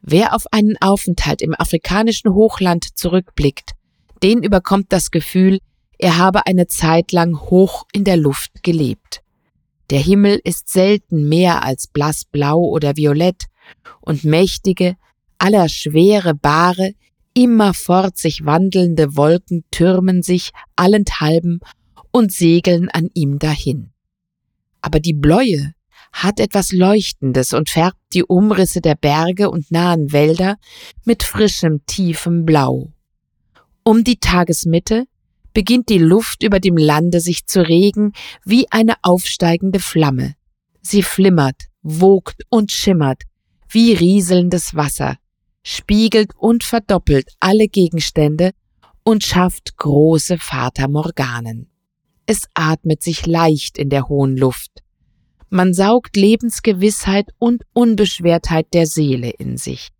Wer 0.01 0.35
auf 0.35 0.47
einen 0.51 0.75
Aufenthalt 0.81 1.41
im 1.41 1.55
afrikanischen 1.57 2.33
Hochland 2.33 2.97
zurückblickt, 2.97 3.77
den 4.23 4.43
überkommt 4.43 4.87
das 4.89 5.11
Gefühl, 5.11 5.59
er 5.99 6.17
habe 6.17 6.45
eine 6.45 6.67
Zeit 6.67 7.11
lang 7.11 7.39
hoch 7.39 7.85
in 7.91 8.03
der 8.03 8.17
Luft 8.17 8.63
gelebt. 8.63 9.21
Der 9.89 9.99
Himmel 9.99 10.39
ist 10.43 10.69
selten 10.69 11.27
mehr 11.29 11.63
als 11.63 11.87
blassblau 11.87 12.59
oder 12.59 12.97
violett, 12.97 13.45
und 14.01 14.23
mächtige, 14.23 14.95
allerschwere, 15.37 16.33
bare, 16.33 16.93
immerfort 17.33 18.17
sich 18.17 18.45
wandelnde 18.45 19.15
Wolken 19.15 19.63
türmen 19.69 20.23
sich 20.23 20.51
allenthalben 20.75 21.59
und 22.11 22.31
segeln 22.31 22.89
an 22.89 23.09
ihm 23.13 23.37
dahin. 23.37 23.91
Aber 24.81 24.99
die 24.99 25.13
Bläue 25.13 25.73
hat 26.11 26.39
etwas 26.39 26.71
Leuchtendes 26.71 27.53
und 27.53 27.69
färbt 27.69 27.99
die 28.13 28.23
Umrisse 28.23 28.81
der 28.81 28.95
Berge 28.95 29.51
und 29.51 29.69
nahen 29.71 30.11
Wälder 30.11 30.57
mit 31.05 31.21
frischem, 31.21 31.85
tiefem 31.85 32.45
Blau. 32.45 32.93
Um 33.87 34.03
die 34.03 34.17
Tagesmitte 34.17 35.05
beginnt 35.53 35.87
die 35.87 35.97
Luft 35.97 36.43
über 36.43 36.59
dem 36.59 36.75
Lande 36.75 37.21
sich 37.21 37.45
zu 37.45 37.65
regen 37.65 38.11
wie 38.43 38.69
eine 38.69 38.95
aufsteigende 39.01 39.79
Flamme. 39.79 40.35
Sie 40.81 41.01
flimmert, 41.01 41.69
wogt 41.83 42.43
und 42.49 42.73
schimmert 42.73 43.23
wie 43.69 43.93
rieselndes 43.93 44.75
Wasser, 44.75 45.15
spiegelt 45.63 46.31
und 46.35 46.65
verdoppelt 46.65 47.29
alle 47.39 47.69
Gegenstände 47.69 48.51
und 49.05 49.23
schafft 49.23 49.77
große 49.77 50.37
Fata 50.37 50.89
Morganen. 50.89 51.69
Es 52.25 52.43
atmet 52.55 53.01
sich 53.01 53.25
leicht 53.25 53.77
in 53.77 53.89
der 53.89 54.09
hohen 54.09 54.35
Luft. 54.35 54.83
Man 55.49 55.73
saugt 55.73 56.17
Lebensgewissheit 56.17 57.29
und 57.39 57.63
Unbeschwertheit 57.71 58.67
der 58.73 58.85
Seele 58.85 59.29
in 59.29 59.55
sich. 59.55 59.91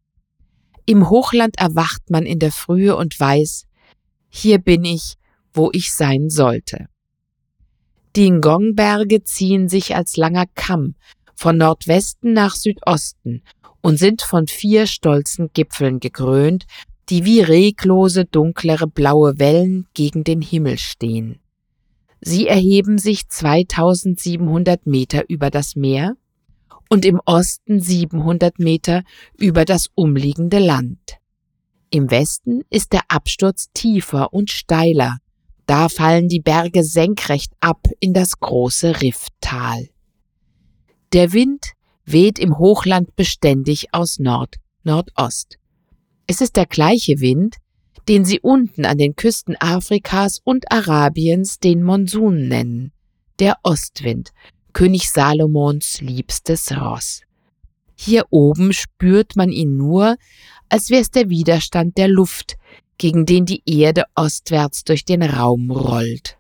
Im 0.86 1.10
Hochland 1.10 1.58
erwacht 1.58 2.10
man 2.10 2.26
in 2.26 2.40
der 2.40 2.52
Frühe 2.52 2.98
und 2.98 3.18
weiß, 3.18 3.64
hier 4.30 4.60
bin 4.60 4.84
ich, 4.86 5.16
wo 5.54 5.70
ich 5.74 5.94
sein 5.94 6.30
sollte. 6.30 6.88
Die 8.16 8.32
Ngongberge 8.32 9.24
ziehen 9.24 9.70
sich 9.70 9.96
als 9.96 10.18
langer 10.18 10.46
Kamm 10.56 10.96
von 11.36 11.58
Nordwesten 11.58 12.34
nach 12.34 12.56
Südosten 12.56 13.44
und 13.82 13.98
sind 13.98 14.22
von 14.22 14.48
vier 14.48 14.88
stolzen 14.88 15.52
Gipfeln 15.54 16.00
gekrönt, 16.00 16.66
die 17.10 17.26
wie 17.26 17.42
reglose 17.42 18.26
dunklere 18.26 18.88
blaue 18.88 19.40
Wellen 19.40 19.88
gegen 19.94 20.24
den 20.24 20.42
Himmel 20.42 20.78
stehen. 20.78 21.40
Sie 22.20 22.48
erheben 22.48 22.98
sich 22.98 23.30
2700 23.30 24.88
Meter 24.88 25.30
über 25.30 25.50
das 25.50 25.76
Meer 25.76 26.16
und 26.90 27.06
im 27.06 27.22
Osten 27.26 27.80
700 27.80 28.60
Meter 28.60 29.04
über 29.38 29.66
das 29.66 29.88
umliegende 29.94 30.60
Land. 30.60 31.18
Im 31.90 32.12
Westen 32.12 32.64
ist 32.70 32.92
der 32.94 33.02
Absturz 33.08 33.68
tiefer 33.74 34.34
und 34.34 34.52
steiler, 34.52 35.18
da 35.66 35.90
fallen 35.90 36.28
die 36.28 36.40
Berge 36.40 36.84
senkrecht 36.84 37.54
ab 37.60 37.88
in 38.00 38.14
das 38.14 38.40
große 38.40 39.02
Rifftal. 39.02 39.90
Der 41.14 41.34
Wind 41.34 41.74
weht 42.06 42.40
im 42.40 42.58
Hochland 42.58 43.16
beständig 43.16 43.94
aus 43.94 44.20
Nord-Nordost. 44.20 45.58
Es 46.26 46.42
ist 46.42 46.56
der 46.56 46.66
gleiche 46.66 47.20
Wind, 47.20 47.56
den 48.08 48.26
sie 48.26 48.40
unten 48.40 48.86
an 48.86 48.98
den 48.98 49.16
Küsten 49.16 49.56
Afrikas 49.60 50.40
und 50.44 50.72
Arabiens 50.72 51.60
den 51.60 51.84
Monsun 51.84 52.48
nennen, 52.48 52.92
der 53.40 53.58
Ostwind, 53.64 54.32
König 54.74 55.10
Salomons 55.10 56.02
liebstes 56.02 56.72
Ross. 56.72 57.22
Hier 58.00 58.26
oben 58.30 58.74
spürt 58.74 59.36
man 59.36 59.50
ihn 59.50 59.76
nur, 59.76 60.18
als 60.70 60.92
wäre 60.92 61.02
es 61.02 61.10
der 61.10 61.30
Widerstand 61.30 61.98
der 61.98 62.08
Luft, 62.08 62.56
gegen 63.00 63.26
den 63.26 63.46
die 63.46 63.64
Erde 63.66 64.04
ostwärts 64.16 64.84
durch 64.84 65.04
den 65.04 65.24
Raum 65.24 65.72
rollt. 65.72 66.38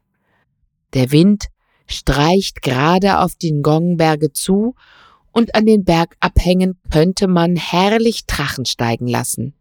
Der 0.93 1.11
Wind 1.11 1.45
streicht 1.87 2.61
gerade 2.61 3.19
auf 3.19 3.35
die 3.35 3.51
Ngongberge 3.51 4.31
zu 4.31 4.75
und 5.31 5.55
an 5.55 5.65
den 5.65 5.83
Bergabhängen 5.83 6.77
könnte 6.91 7.27
man 7.27 7.55
herrlich 7.55 8.25
Drachen 8.27 8.65
steigen 8.65 9.07
lassen. 9.07 9.53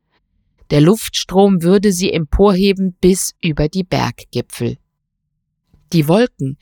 Der 0.70 0.82
Luftstrom 0.82 1.62
würde 1.62 1.92
sie 1.92 2.12
emporheben 2.12 2.94
bis 3.00 3.34
über 3.40 3.68
die 3.68 3.84
Berggipfel. 3.84 4.76
Die 5.92 6.08
Wolken, 6.08 6.58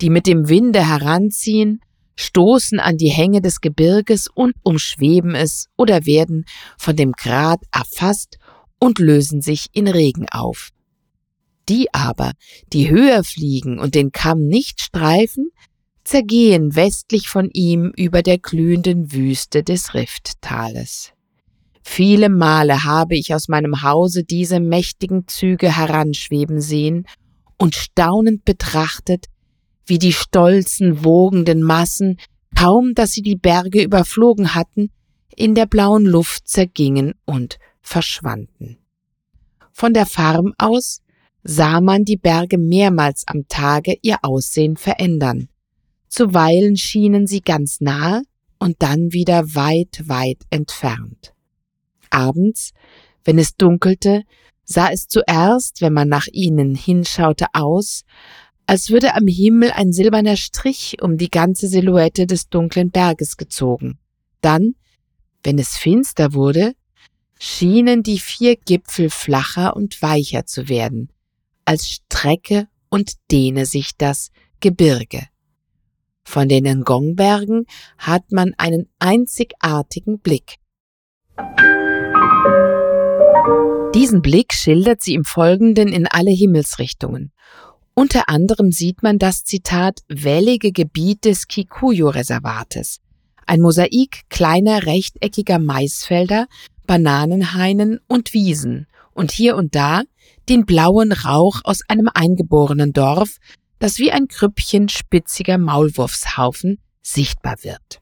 die 0.00 0.10
mit 0.10 0.26
dem 0.26 0.48
Winde 0.48 0.86
heranziehen, 0.86 1.80
stoßen 2.16 2.80
an 2.80 2.96
die 2.96 3.10
Hänge 3.10 3.40
des 3.40 3.60
Gebirges 3.60 4.28
und 4.32 4.54
umschweben 4.62 5.34
es 5.34 5.68
oder 5.76 6.06
werden 6.06 6.44
von 6.78 6.96
dem 6.96 7.12
Grat 7.12 7.60
erfasst 7.72 8.38
und 8.78 8.98
lösen 8.98 9.40
sich 9.40 9.68
in 9.72 9.88
Regen 9.88 10.26
auf. 10.30 10.70
Die 11.68 11.92
aber, 11.94 12.32
die 12.72 12.90
höher 12.90 13.24
fliegen 13.24 13.78
und 13.78 13.94
den 13.94 14.12
Kamm 14.12 14.46
nicht 14.46 14.80
streifen, 14.80 15.50
zergehen 16.04 16.76
westlich 16.76 17.28
von 17.28 17.48
ihm 17.50 17.92
über 17.96 18.22
der 18.22 18.38
glühenden 18.38 19.12
Wüste 19.12 19.62
des 19.62 19.94
Rifttales. 19.94 21.12
Viele 21.82 22.28
Male 22.28 22.84
habe 22.84 23.16
ich 23.16 23.34
aus 23.34 23.48
meinem 23.48 23.82
Hause 23.82 24.24
diese 24.24 24.60
mächtigen 24.60 25.26
Züge 25.26 25.76
heranschweben 25.76 26.60
sehen 26.60 27.06
und 27.58 27.74
staunend 27.74 28.44
betrachtet, 28.44 29.26
wie 29.86 29.98
die 29.98 30.12
stolzen, 30.12 31.04
wogenden 31.04 31.62
Massen, 31.62 32.18
kaum 32.54 32.94
dass 32.94 33.12
sie 33.12 33.22
die 33.22 33.36
Berge 33.36 33.82
überflogen 33.82 34.54
hatten, 34.54 34.90
in 35.36 35.54
der 35.54 35.66
blauen 35.66 36.04
Luft 36.04 36.48
zergingen 36.48 37.14
und 37.24 37.58
verschwanden. 37.82 38.78
Von 39.72 39.92
der 39.92 40.06
Farm 40.06 40.54
aus 40.58 41.00
sah 41.42 41.80
man 41.80 42.04
die 42.04 42.16
Berge 42.16 42.58
mehrmals 42.58 43.24
am 43.26 43.46
Tage 43.48 43.96
ihr 44.02 44.18
Aussehen 44.22 44.76
verändern. 44.76 45.48
Zuweilen 46.08 46.76
schienen 46.76 47.26
sie 47.26 47.40
ganz 47.40 47.80
nahe 47.80 48.22
und 48.58 48.82
dann 48.82 49.12
wieder 49.12 49.54
weit, 49.54 50.02
weit 50.06 50.38
entfernt. 50.50 51.34
Abends, 52.08 52.72
wenn 53.24 53.38
es 53.38 53.56
dunkelte, 53.56 54.22
sah 54.64 54.88
es 54.90 55.08
zuerst, 55.08 55.80
wenn 55.80 55.92
man 55.92 56.08
nach 56.08 56.28
ihnen 56.32 56.74
hinschaute, 56.74 57.46
aus, 57.52 58.04
als 58.66 58.90
würde 58.90 59.14
am 59.14 59.26
Himmel 59.26 59.70
ein 59.72 59.92
silberner 59.92 60.36
Strich 60.36 60.96
um 61.02 61.16
die 61.16 61.30
ganze 61.30 61.68
Silhouette 61.68 62.26
des 62.26 62.48
dunklen 62.48 62.90
Berges 62.90 63.36
gezogen. 63.36 63.98
Dann, 64.40 64.74
wenn 65.42 65.58
es 65.58 65.76
finster 65.76 66.32
wurde, 66.32 66.74
schienen 67.38 68.02
die 68.02 68.18
vier 68.18 68.56
Gipfel 68.56 69.10
flacher 69.10 69.76
und 69.76 70.00
weicher 70.00 70.46
zu 70.46 70.68
werden, 70.68 71.10
als 71.64 71.88
strecke 71.88 72.68
und 72.88 73.12
dehne 73.30 73.66
sich 73.66 73.90
das 73.98 74.30
Gebirge. 74.60 75.26
Von 76.24 76.48
den 76.48 76.64
Ngongbergen 76.64 77.66
hat 77.98 78.32
man 78.32 78.54
einen 78.56 78.88
einzigartigen 78.98 80.20
Blick. 80.20 80.56
Diesen 83.94 84.22
Blick 84.22 84.52
schildert 84.52 85.02
sie 85.02 85.14
im 85.14 85.24
Folgenden 85.24 85.88
in 85.88 86.06
alle 86.06 86.30
Himmelsrichtungen. 86.30 87.32
Unter 87.94 88.28
anderem 88.28 88.72
sieht 88.72 89.02
man 89.04 89.18
das 89.18 89.44
Zitat 89.44 90.00
wellige 90.08 90.72
Gebiet 90.72 91.24
des 91.24 91.46
Kikuyu-Reservates, 91.46 93.00
ein 93.46 93.60
Mosaik 93.60 94.22
kleiner 94.30 94.84
rechteckiger 94.84 95.60
Maisfelder 95.60 96.46
Bananenhainen 96.86 98.00
und 98.08 98.34
Wiesen 98.34 98.86
und 99.12 99.30
hier 99.30 99.56
und 99.56 99.74
da 99.74 100.02
den 100.48 100.66
blauen 100.66 101.12
Rauch 101.12 101.60
aus 101.64 101.80
einem 101.88 102.10
eingeborenen 102.12 102.92
Dorf, 102.92 103.36
das 103.78 103.98
wie 103.98 104.10
ein 104.10 104.28
Krüppchen 104.28 104.88
spitziger 104.88 105.56
Maulwurfshaufen 105.56 106.78
sichtbar 107.00 107.56
wird. 107.62 108.00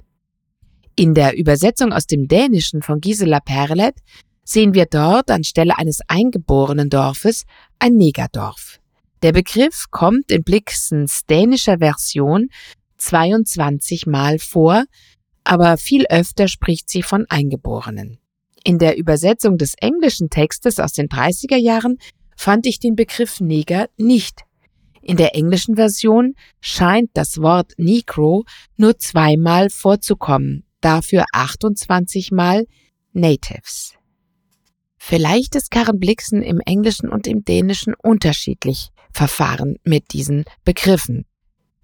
In 0.97 1.15
der 1.15 1.37
Übersetzung 1.37 1.93
aus 1.93 2.07
dem 2.07 2.29
Dänischen 2.29 2.83
von 2.83 3.01
Gisela 3.01 3.41
Perlet 3.41 3.95
sehen 4.45 4.75
wir 4.75 4.87
dort 4.87 5.31
anstelle 5.31 5.79
eines 5.79 6.01
eingeborenen 6.09 6.91
Dorfes 6.91 7.45
ein 7.79 7.95
Negerdorf. 7.95 8.79
Der 9.23 9.33
Begriff 9.33 9.87
kommt 9.93 10.33
in 10.33 10.43
Blixens 10.43 11.25
dänischer 11.27 11.79
Version 11.79 12.49
22 12.99 14.07
Mal 14.07 14.41
vor, 14.41 14.85
aber 15.45 15.77
viel 15.77 16.07
öfter 16.07 16.49
spricht 16.49 16.91
sie 16.91 17.05
von 17.05 17.27
Eingeborenen. 17.29 18.19
In 18.65 18.79
der 18.79 18.97
Übersetzung 18.97 19.59
des 19.59 19.75
englischen 19.75 20.29
Textes 20.29 20.81
aus 20.81 20.93
den 20.93 21.09
30er 21.09 21.57
Jahren 21.57 21.99
fand 22.37 22.67
ich 22.67 22.81
den 22.81 22.97
Begriff 22.97 23.39
Neger 23.39 23.89
nicht. 23.97 24.41
In 25.03 25.17
der 25.17 25.37
englischen 25.37 25.77
Version 25.77 26.35
scheint 26.61 27.11
das 27.15 27.39
Wort 27.39 27.75
Negro 27.77 28.45
nur 28.77 28.99
zweimal 28.99 29.71
vorzukommen, 29.71 30.65
dafür 30.81 31.27
28 31.33 32.33
Mal 32.33 32.67
Natives. 33.13 33.95
Vielleicht 34.97 35.55
ist 35.55 35.71
Karen 35.71 36.01
Blixen 36.01 36.43
im 36.43 36.61
Englischen 36.65 37.09
und 37.09 37.29
im 37.29 37.45
Dänischen 37.45 37.95
unterschiedlich 37.95 38.91
verfahren 39.13 39.77
mit 39.85 40.13
diesen 40.13 40.45
Begriffen. 40.65 41.27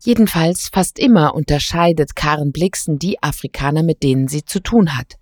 Jedenfalls 0.01 0.69
fast 0.69 0.99
immer 0.99 1.35
unterscheidet 1.35 2.15
Karen 2.15 2.53
Blixen 2.53 2.99
die 2.99 3.23
Afrikaner, 3.23 3.83
mit 3.83 4.03
denen 4.03 4.29
sie 4.29 4.45
zu 4.45 4.61
tun 4.61 4.97
hat. 4.97 5.15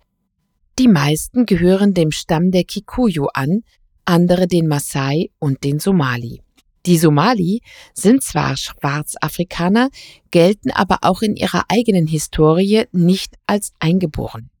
Die 0.77 0.87
meisten 0.87 1.45
gehören 1.45 1.93
dem 1.93 2.11
Stamm 2.11 2.51
der 2.51 2.63
Kikuyu 2.63 3.27
an, 3.33 3.63
andere 4.05 4.47
den 4.47 4.67
Maasai 4.67 5.31
und 5.39 5.63
den 5.63 5.79
Somali. 5.79 6.41
Die 6.85 6.97
Somali 6.97 7.61
sind 7.93 8.23
zwar 8.23 8.55
Schwarzafrikaner, 8.55 9.89
gelten 10.31 10.71
aber 10.71 10.99
auch 11.01 11.21
in 11.21 11.35
ihrer 11.35 11.65
eigenen 11.67 12.07
Historie 12.07 12.85
nicht 12.91 13.35
als 13.45 13.73
eingeboren. 13.79 14.51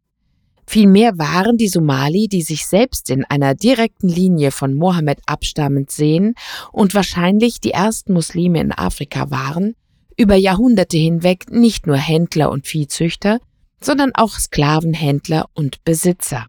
Vielmehr 0.69 1.17
waren 1.17 1.55
die 1.55 1.69
Somali, 1.69 2.27
die 2.27 2.41
sich 2.41 2.65
selbst 2.65 3.09
in 3.09 3.23
einer 3.23 3.55
direkten 3.55 4.09
Linie 4.09 4.51
von 4.51 4.73
Mohammed 4.73 5.19
abstammend 5.25 5.91
sehen 5.91 6.35
und 6.73 6.93
wahrscheinlich 6.93 7.61
die 7.61 7.71
ersten 7.71 8.11
Muslime 8.11 8.59
in 8.59 8.73
Afrika 8.73 9.31
waren, 9.31 9.75
über 10.17 10.35
Jahrhunderte 10.35 10.97
hinweg 10.97 11.49
nicht 11.49 11.87
nur 11.87 11.95
Händler 11.95 12.51
und 12.51 12.67
Viehzüchter, 12.67 13.39
sondern 13.79 14.11
auch 14.13 14.37
Sklavenhändler 14.37 15.45
und 15.53 15.83
Besitzer. 15.85 16.47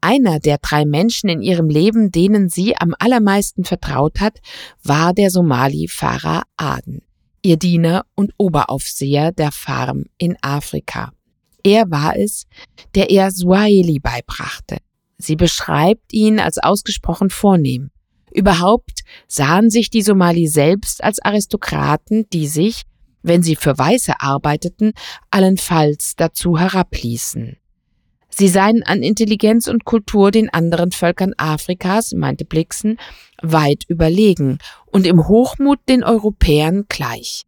Einer 0.00 0.40
der 0.40 0.58
drei 0.58 0.84
Menschen 0.84 1.30
in 1.30 1.40
ihrem 1.40 1.68
Leben, 1.68 2.10
denen 2.10 2.48
sie 2.48 2.76
am 2.76 2.94
allermeisten 2.98 3.64
vertraut 3.64 4.20
hat, 4.20 4.40
war 4.82 5.14
der 5.14 5.30
Somali-Pfarrer 5.30 6.42
Aden, 6.56 7.02
ihr 7.42 7.56
Diener 7.58 8.04
und 8.14 8.32
Oberaufseher 8.36 9.30
der 9.30 9.52
Farm 9.52 10.04
in 10.18 10.36
Afrika. 10.42 11.13
Er 11.64 11.90
war 11.90 12.16
es, 12.16 12.46
der 12.94 13.10
ihr 13.10 13.30
Swahili 13.30 13.98
beibrachte. 13.98 14.76
Sie 15.18 15.34
beschreibt 15.34 16.12
ihn 16.12 16.38
als 16.38 16.58
ausgesprochen 16.58 17.30
vornehm. 17.30 17.90
Überhaupt 18.32 19.00
sahen 19.26 19.70
sich 19.70 19.90
die 19.90 20.02
Somali 20.02 20.46
selbst 20.46 21.02
als 21.02 21.20
Aristokraten, 21.20 22.28
die 22.32 22.46
sich, 22.46 22.82
wenn 23.22 23.42
sie 23.42 23.56
für 23.56 23.78
Weiße 23.78 24.20
arbeiteten, 24.20 24.92
allenfalls 25.30 26.14
dazu 26.16 26.58
herabließen. 26.58 27.56
Sie 28.28 28.48
seien 28.48 28.82
an 28.82 29.02
Intelligenz 29.02 29.68
und 29.68 29.84
Kultur 29.84 30.32
den 30.32 30.52
anderen 30.52 30.90
Völkern 30.90 31.32
Afrikas, 31.38 32.12
meinte 32.12 32.44
Blixen, 32.44 32.98
weit 33.40 33.84
überlegen 33.86 34.58
und 34.86 35.06
im 35.06 35.28
Hochmut 35.28 35.78
den 35.88 36.02
Europäern 36.02 36.86
gleich. 36.88 37.44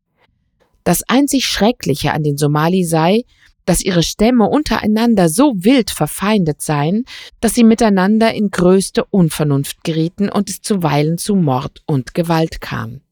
Das 0.84 1.02
einzig 1.08 1.46
Schreckliche 1.46 2.12
an 2.12 2.22
den 2.22 2.36
Somali 2.36 2.84
sei, 2.84 3.24
dass 3.66 3.82
ihre 3.82 4.02
Stämme 4.02 4.48
untereinander 4.48 5.28
so 5.28 5.52
wild 5.56 5.90
verfeindet 5.90 6.62
seien, 6.62 7.04
dass 7.40 7.54
sie 7.54 7.64
miteinander 7.64 8.32
in 8.32 8.50
größte 8.50 9.04
Unvernunft 9.04 9.84
gerieten 9.84 10.30
und 10.30 10.48
es 10.48 10.62
zuweilen 10.62 11.18
zu 11.18 11.34
Mord 11.34 11.82
und 11.84 12.14
Gewalt 12.14 12.62
kam. 12.62 13.02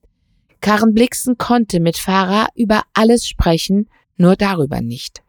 Karen 0.62 0.94
Blixen 0.94 1.36
konnte 1.36 1.78
mit 1.78 1.98
Farah 1.98 2.46
über 2.54 2.84
alles 2.94 3.28
sprechen, 3.28 3.90
nur 4.16 4.36
darüber 4.36 4.80
nicht. 4.80 5.22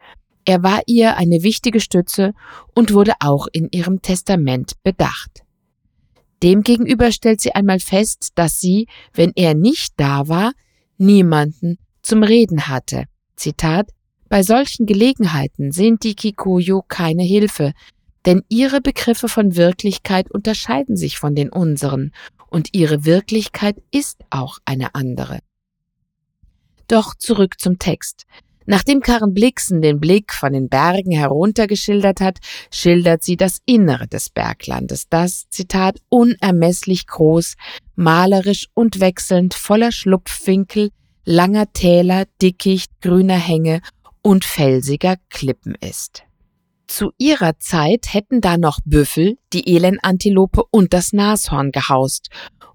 Er 0.45 0.63
war 0.63 0.81
ihr 0.85 1.17
eine 1.17 1.43
wichtige 1.43 1.79
Stütze 1.79 2.33
und 2.73 2.93
wurde 2.93 3.13
auch 3.19 3.47
in 3.51 3.67
ihrem 3.71 4.01
Testament 4.01 4.73
bedacht. 4.83 5.43
Demgegenüber 6.43 7.11
stellt 7.11 7.41
sie 7.41 7.55
einmal 7.55 7.79
fest, 7.79 8.33
dass 8.35 8.59
sie, 8.59 8.87
wenn 9.13 9.31
er 9.35 9.55
nicht 9.55 9.95
da 9.97 10.27
war, 10.27 10.53
niemanden 10.97 11.79
zum 12.03 12.21
Reden 12.21 12.67
hatte. 12.67 13.05
Zitat 13.35 13.89
bei 14.35 14.43
solchen 14.43 14.85
Gelegenheiten 14.85 15.71
sind 15.71 16.03
die 16.03 16.13
Kikuyu 16.13 16.81
keine 16.89 17.23
Hilfe, 17.23 17.71
denn 18.25 18.43
ihre 18.49 18.81
Begriffe 18.81 19.29
von 19.29 19.55
Wirklichkeit 19.55 20.29
unterscheiden 20.29 20.97
sich 20.97 21.17
von 21.17 21.35
den 21.35 21.49
unseren, 21.49 22.11
und 22.49 22.67
ihre 22.73 23.05
Wirklichkeit 23.05 23.77
ist 23.91 24.25
auch 24.31 24.57
eine 24.65 24.93
andere. 24.93 25.39
Doch 26.89 27.15
zurück 27.15 27.61
zum 27.61 27.79
Text. 27.79 28.25
Nachdem 28.65 28.99
Karen 28.99 29.33
Blixen 29.33 29.81
den 29.81 30.01
Blick 30.01 30.33
von 30.33 30.51
den 30.51 30.67
Bergen 30.67 31.13
herunter 31.13 31.65
geschildert 31.65 32.19
hat, 32.19 32.39
schildert 32.73 33.23
sie 33.23 33.37
das 33.37 33.59
Innere 33.65 34.09
des 34.09 34.31
Berglandes, 34.31 35.07
das, 35.07 35.47
Zitat, 35.47 36.01
unermesslich 36.09 37.07
groß, 37.07 37.55
malerisch 37.95 38.67
und 38.73 38.99
wechselnd 38.99 39.53
voller 39.53 39.93
Schlupfwinkel, 39.93 40.89
langer 41.23 41.71
Täler, 41.71 42.25
Dickicht, 42.41 42.91
grüner 42.99 43.39
Hänge 43.39 43.79
und 44.25 44.43
felsiger 44.43 45.17
Klippen 45.29 45.75
ist. 45.79 46.23
Zu 46.87 47.11
ihrer 47.19 47.59
Zeit 47.59 48.11
hätten 48.11 48.41
da 48.41 48.57
noch 48.57 48.79
Büffel, 48.83 49.37
die 49.53 49.75
Elenantilope 49.75 50.63
und 50.71 50.93
das 50.93 51.13
Nashorn 51.13 51.71
gehaust, 51.71 52.29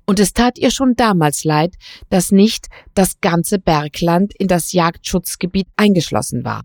und 0.07 0.21
es 0.21 0.33
tat 0.33 0.59
ihr 0.59 0.71
schon 0.71 0.95
damals 0.95 1.43
leid, 1.43 1.75
dass 2.09 2.31
nicht 2.31 2.69
das 2.95 3.21
ganze 3.21 3.59
Bergland 3.59 4.33
in 4.39 4.47
das 4.47 4.71
Jagdschutzgebiet 4.71 5.67
eingeschlossen 5.75 6.45
war. 6.45 6.63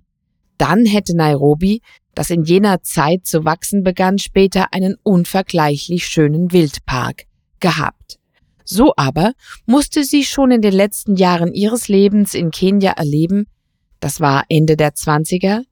Dann 0.60 0.86
hätte 0.86 1.18
Nairobi, 1.18 1.82
das 2.14 2.30
in 2.30 2.44
jener 2.44 2.84
Zeit 2.84 3.26
zu 3.26 3.44
wachsen 3.44 3.82
begann, 3.82 4.20
später 4.20 4.72
einen 4.72 4.98
unvergleichlich 5.02 6.06
schönen 6.06 6.52
Wildpark 6.52 7.24
gehabt. 7.60 8.20
So 8.64 8.94
aber 8.98 9.34
musste 9.66 10.04
sie 10.04 10.26
schon 10.26 10.52
in 10.52 10.62
den 10.62 10.74
letzten 10.74 11.16
Jahren 11.16 11.54
ihres 11.54 11.88
Lebens 11.88 12.36
in 12.36 12.52
Kenia 12.52 12.92
erleben, 12.92 13.48
das 14.06 14.20
war 14.20 14.44
Ende 14.50 14.78
der 14.78 14.94
Zwanziger, 14.94 15.64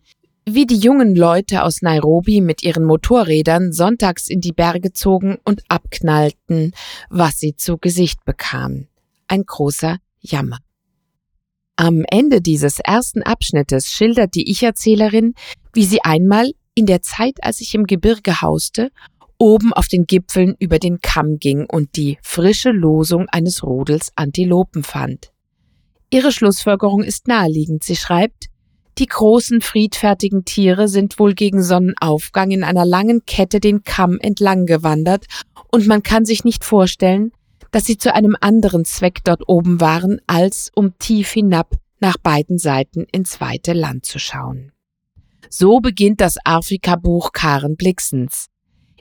wie 0.43 0.65
die 0.65 0.79
jungen 0.79 1.15
Leute 1.15 1.61
aus 1.61 1.83
Nairobi 1.83 2.41
mit 2.41 2.63
ihren 2.63 2.83
Motorrädern 2.83 3.71
sonntags 3.73 4.27
in 4.27 4.41
die 4.41 4.53
Berge 4.53 4.91
zogen 4.91 5.37
und 5.45 5.61
abknallten, 5.67 6.73
was 7.11 7.37
sie 7.37 7.55
zu 7.55 7.77
Gesicht 7.77 8.25
bekamen. 8.25 8.87
Ein 9.27 9.43
großer 9.45 9.99
Jammer. 10.19 10.57
Am 11.75 12.03
Ende 12.09 12.41
dieses 12.41 12.79
ersten 12.79 13.21
Abschnittes 13.21 13.91
schildert 13.91 14.33
die 14.33 14.49
Ich-Erzählerin, 14.49 15.35
wie 15.71 15.85
sie 15.85 16.01
einmal 16.01 16.53
in 16.73 16.87
der 16.87 17.03
Zeit, 17.03 17.35
als 17.43 17.61
ich 17.61 17.75
im 17.75 17.85
Gebirge 17.85 18.41
hauste, 18.41 18.89
oben 19.37 19.73
auf 19.73 19.87
den 19.87 20.07
Gipfeln 20.07 20.55
über 20.57 20.79
den 20.79 21.01
Kamm 21.01 21.37
ging 21.37 21.67
und 21.67 21.95
die 21.97 22.17
frische 22.23 22.71
Losung 22.71 23.29
eines 23.29 23.61
Rudels 23.61 24.11
Antilopen 24.15 24.81
fand. 24.81 25.32
Ihre 26.13 26.31
Schlussfolgerung 26.31 27.01
ist 27.01 27.27
naheliegend. 27.27 27.83
Sie 27.83 27.95
schreibt, 27.95 28.49
die 28.99 29.07
großen 29.07 29.61
friedfertigen 29.61 30.45
Tiere 30.45 30.87
sind 30.87 31.17
wohl 31.17 31.33
gegen 31.33 31.63
Sonnenaufgang 31.63 32.51
in 32.51 32.63
einer 32.63 32.85
langen 32.85 33.25
Kette 33.25 33.59
den 33.59 33.83
Kamm 33.83 34.19
entlang 34.21 34.67
gewandert, 34.67 35.25
und 35.71 35.87
man 35.87 36.03
kann 36.03 36.23
sich 36.23 36.43
nicht 36.43 36.63
vorstellen, 36.63 37.31
dass 37.71 37.85
sie 37.85 37.97
zu 37.97 38.13
einem 38.13 38.37
anderen 38.39 38.85
Zweck 38.85 39.21
dort 39.23 39.49
oben 39.49 39.81
waren, 39.81 40.21
als 40.27 40.69
um 40.75 40.95
tief 40.99 41.31
hinab 41.31 41.77
nach 41.99 42.17
beiden 42.17 42.59
Seiten 42.59 43.07
ins 43.11 43.41
weite 43.41 43.73
Land 43.73 44.05
zu 44.05 44.19
schauen. 44.19 44.71
So 45.49 45.79
beginnt 45.79 46.21
das 46.21 46.37
Afrika-Buch 46.45 47.31
Karen 47.31 47.75
Blixens. 47.75 48.49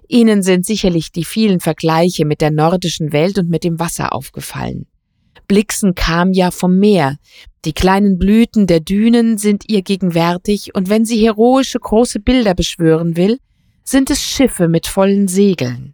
Ihnen 0.09 0.43
sind 0.43 0.65
sicherlich 0.65 1.13
die 1.13 1.27
vielen 1.27 1.61
Vergleiche 1.61 2.25
mit 2.25 2.41
der 2.41 2.53
nordischen 2.53 3.13
Welt 3.13 3.37
und 3.37 3.51
mit 3.51 3.65
dem 3.65 3.79
Wasser 3.79 4.15
aufgefallen. 4.15 4.87
Blixen 5.53 5.95
kam 5.95 6.33
ja 6.33 6.51
vom 6.51 6.79
Meer. 6.79 7.19
Die 7.67 7.75
kleinen 7.75 8.19
Blüten 8.19 8.67
der 8.67 8.81
Dünen 8.81 9.37
sind 9.37 9.69
ihr 9.69 9.83
gegenwärtig, 9.83 10.75
und 10.75 10.89
wenn 10.89 11.05
sie 11.05 11.23
heroische 11.23 11.79
große 11.79 12.21
Bilder 12.21 12.55
beschwören 12.55 13.19
will, 13.19 13.39
sind 13.85 14.09
es 14.09 14.23
Schiffe 14.23 14.67
mit 14.67 14.87
vollen 14.87 15.29
Segeln. 15.29 15.93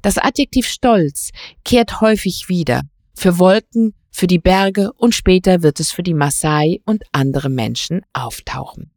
Das 0.00 0.16
Adjektiv 0.16 0.68
Stolz 0.68 1.30
kehrt 1.64 2.00
häufig 2.00 2.48
wieder, 2.48 2.82
für 3.16 3.40
Wolken, 3.40 3.94
für 4.12 4.28
die 4.28 4.38
Berge 4.38 4.92
und 4.92 5.12
später 5.12 5.64
wird 5.64 5.80
es 5.80 5.90
für 5.90 6.04
die 6.04 6.14
Maasai 6.14 6.80
und 6.84 7.02
andere 7.10 7.48
Menschen 7.48 8.02
auftauchen. 8.12 8.92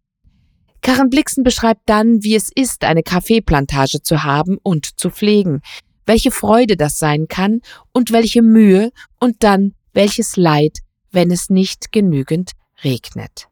Karen 0.82 1.10
Blixen 1.10 1.44
beschreibt 1.44 1.90
dann, 1.90 2.22
wie 2.22 2.36
es 2.36 2.52
ist, 2.54 2.84
eine 2.84 3.02
Kaffeeplantage 3.02 4.04
zu 4.04 4.24
haben 4.24 4.60
und 4.62 5.00
zu 5.00 5.10
pflegen, 5.10 5.62
welche 6.06 6.30
Freude 6.30 6.78
das 6.78 7.00
sein 7.00 7.26
kann 7.28 7.62
und 7.94 8.12
welche 8.12 8.44
Mühe 8.44 8.92
und 9.20 9.38
dann 9.42 9.74
welches 9.94 10.36
Leid, 10.36 10.80
wenn 11.12 11.32
es 11.32 11.50
nicht 11.50 11.92
genügend 11.92 12.52
regnet. 12.84 13.48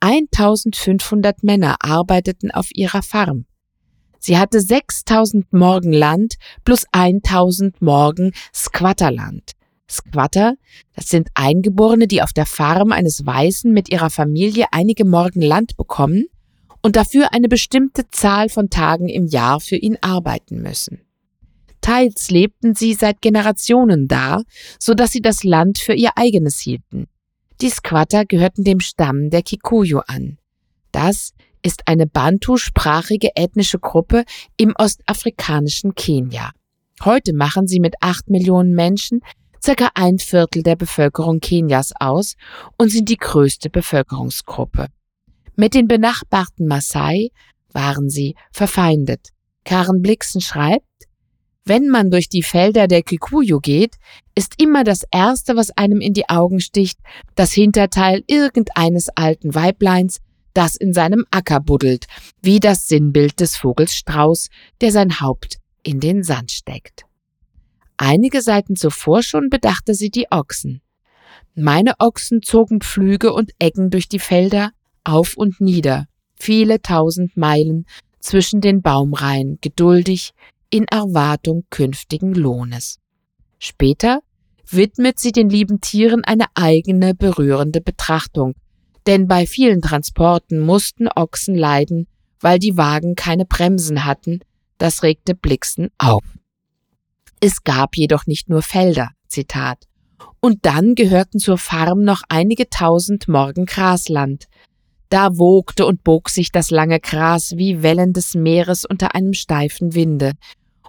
1500 0.00 1.42
Männer 1.42 1.76
arbeiteten 1.80 2.50
auf 2.50 2.68
ihrer 2.74 3.02
Farm. 3.02 3.46
Sie 4.18 4.38
hatte 4.38 4.60
6000 4.60 5.52
Morgen 5.52 5.92
Land 5.92 6.34
plus 6.64 6.84
1000 6.92 7.80
Morgen 7.80 8.32
Squatterland. 8.52 9.52
Squatter, 9.88 10.56
das 10.94 11.08
sind 11.08 11.28
Eingeborene, 11.34 12.08
die 12.08 12.22
auf 12.22 12.32
der 12.32 12.46
Farm 12.46 12.90
eines 12.90 13.24
Weißen 13.24 13.72
mit 13.72 13.88
ihrer 13.88 14.10
Familie 14.10 14.66
einige 14.72 15.04
Morgen 15.04 15.42
Land 15.42 15.76
bekommen 15.76 16.26
und 16.82 16.96
dafür 16.96 17.32
eine 17.32 17.48
bestimmte 17.48 18.08
Zahl 18.10 18.48
von 18.48 18.68
Tagen 18.68 19.08
im 19.08 19.26
Jahr 19.26 19.60
für 19.60 19.76
ihn 19.76 19.96
arbeiten 20.00 20.60
müssen. 20.60 21.05
Teils 21.96 22.30
lebten 22.30 22.74
sie 22.74 22.92
seit 22.92 23.22
Generationen 23.22 24.06
da, 24.06 24.42
so 24.78 24.92
dass 24.92 25.12
sie 25.12 25.22
das 25.22 25.44
Land 25.44 25.78
für 25.78 25.94
ihr 25.94 26.10
eigenes 26.16 26.58
hielten. 26.58 27.06
Die 27.62 27.70
Squatter 27.70 28.26
gehörten 28.26 28.64
dem 28.64 28.80
Stamm 28.80 29.30
der 29.30 29.42
Kikuyu 29.42 30.00
an. 30.06 30.36
Das 30.92 31.32
ist 31.62 31.88
eine 31.88 32.06
Bantu-sprachige 32.06 33.30
ethnische 33.34 33.78
Gruppe 33.78 34.24
im 34.58 34.74
ostafrikanischen 34.76 35.94
Kenia. 35.94 36.50
Heute 37.02 37.32
machen 37.32 37.66
sie 37.66 37.80
mit 37.80 37.94
acht 38.02 38.28
Millionen 38.28 38.74
Menschen 38.74 39.20
circa 39.64 39.88
ein 39.94 40.18
Viertel 40.18 40.62
der 40.62 40.76
Bevölkerung 40.76 41.40
Kenias 41.40 41.92
aus 41.98 42.34
und 42.76 42.90
sind 42.90 43.08
die 43.08 43.16
größte 43.16 43.70
Bevölkerungsgruppe. 43.70 44.88
Mit 45.56 45.72
den 45.72 45.88
benachbarten 45.88 46.66
Maasai 46.66 47.30
waren 47.72 48.10
sie 48.10 48.34
verfeindet. 48.52 49.30
Karen 49.64 50.02
Blixen 50.02 50.42
schreibt, 50.42 50.84
wenn 51.66 51.88
man 51.88 52.10
durch 52.10 52.28
die 52.28 52.44
Felder 52.44 52.86
der 52.86 53.02
Kikuyu 53.02 53.58
geht, 53.58 53.96
ist 54.36 54.54
immer 54.62 54.84
das 54.84 55.02
Erste, 55.10 55.56
was 55.56 55.76
einem 55.76 56.00
in 56.00 56.14
die 56.14 56.28
Augen 56.28 56.60
sticht, 56.60 56.98
das 57.34 57.52
Hinterteil 57.52 58.22
irgendeines 58.28 59.08
alten 59.10 59.54
Weibleins, 59.54 60.20
das 60.54 60.76
in 60.76 60.94
seinem 60.94 61.26
Acker 61.30 61.60
buddelt, 61.60 62.06
wie 62.40 62.60
das 62.60 62.86
Sinnbild 62.86 63.40
des 63.40 63.56
Vogels 63.56 63.94
Strauß, 63.94 64.48
der 64.80 64.92
sein 64.92 65.20
Haupt 65.20 65.58
in 65.82 66.00
den 66.00 66.22
Sand 66.22 66.52
steckt. 66.52 67.04
Einige 67.96 68.42
Seiten 68.42 68.76
zuvor 68.76 69.22
schon 69.22 69.50
bedachte 69.50 69.94
sie 69.94 70.10
die 70.10 70.30
Ochsen. 70.30 70.80
Meine 71.54 71.94
Ochsen 71.98 72.42
zogen 72.42 72.80
Pflüge 72.80 73.32
und 73.32 73.52
Ecken 73.58 73.90
durch 73.90 74.08
die 74.08 74.18
Felder 74.18 74.70
auf 75.02 75.36
und 75.36 75.60
nieder, 75.60 76.06
viele 76.36 76.80
tausend 76.80 77.36
Meilen 77.36 77.86
zwischen 78.20 78.60
den 78.60 78.82
Baumreihen, 78.82 79.58
geduldig, 79.60 80.32
in 80.70 80.84
Erwartung 80.88 81.64
künftigen 81.70 82.34
Lohnes. 82.34 82.98
Später 83.58 84.20
widmet 84.68 85.18
sie 85.18 85.32
den 85.32 85.48
lieben 85.48 85.80
Tieren 85.80 86.24
eine 86.24 86.46
eigene 86.54 87.14
berührende 87.14 87.80
Betrachtung, 87.80 88.54
denn 89.06 89.28
bei 89.28 89.46
vielen 89.46 89.80
Transporten 89.80 90.58
mussten 90.58 91.08
Ochsen 91.08 91.54
leiden, 91.54 92.08
weil 92.40 92.58
die 92.58 92.76
Wagen 92.76 93.14
keine 93.14 93.44
Bremsen 93.44 94.04
hatten, 94.04 94.40
das 94.78 95.02
regte 95.02 95.34
Blixen 95.34 95.90
auf. 95.98 96.24
Es 97.40 97.64
gab 97.64 97.96
jedoch 97.96 98.26
nicht 98.26 98.48
nur 98.48 98.62
Felder, 98.62 99.10
Zitat, 99.28 99.86
und 100.40 100.66
dann 100.66 100.94
gehörten 100.94 101.38
zur 101.38 101.58
Farm 101.58 102.02
noch 102.02 102.22
einige 102.28 102.68
tausend 102.68 103.28
Morgen 103.28 103.66
Grasland. 103.66 104.46
Da 105.08 105.38
wogte 105.38 105.86
und 105.86 106.02
bog 106.02 106.28
sich 106.30 106.50
das 106.50 106.70
lange 106.70 107.00
Gras 107.00 107.56
wie 107.56 107.82
Wellen 107.82 108.12
des 108.12 108.34
Meeres 108.34 108.84
unter 108.84 109.14
einem 109.14 109.34
steifen 109.34 109.94
Winde, 109.94 110.32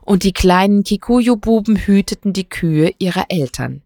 und 0.01 0.23
die 0.23 0.33
kleinen 0.33 0.83
Kikuyu-Buben 0.83 1.75
hüteten 1.75 2.31
die 2.31 2.47
Kühe 2.47 2.91
ihrer 2.97 3.25
Eltern. 3.29 3.81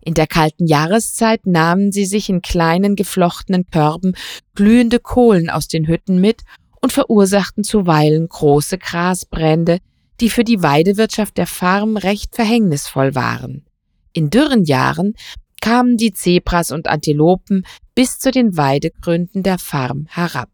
In 0.00 0.14
der 0.14 0.26
kalten 0.26 0.66
Jahreszeit 0.66 1.46
nahmen 1.46 1.92
sie 1.92 2.06
sich 2.06 2.30
in 2.30 2.40
kleinen 2.40 2.96
geflochtenen 2.96 3.66
Körben 3.66 4.14
glühende 4.54 4.98
Kohlen 4.98 5.50
aus 5.50 5.68
den 5.68 5.86
Hütten 5.86 6.20
mit 6.20 6.42
und 6.80 6.92
verursachten 6.92 7.64
zuweilen 7.64 8.28
große 8.28 8.78
Grasbrände, 8.78 9.80
die 10.20 10.30
für 10.30 10.44
die 10.44 10.62
Weidewirtschaft 10.62 11.36
der 11.36 11.46
Farm 11.46 11.98
recht 11.98 12.34
verhängnisvoll 12.34 13.14
waren. 13.14 13.66
In 14.14 14.30
dürren 14.30 14.64
Jahren 14.64 15.14
kamen 15.60 15.96
die 15.96 16.12
Zebras 16.12 16.70
und 16.70 16.86
Antilopen 16.86 17.64
bis 17.94 18.18
zu 18.18 18.30
den 18.30 18.56
Weidegründen 18.56 19.42
der 19.42 19.58
Farm 19.58 20.06
herab. 20.08 20.50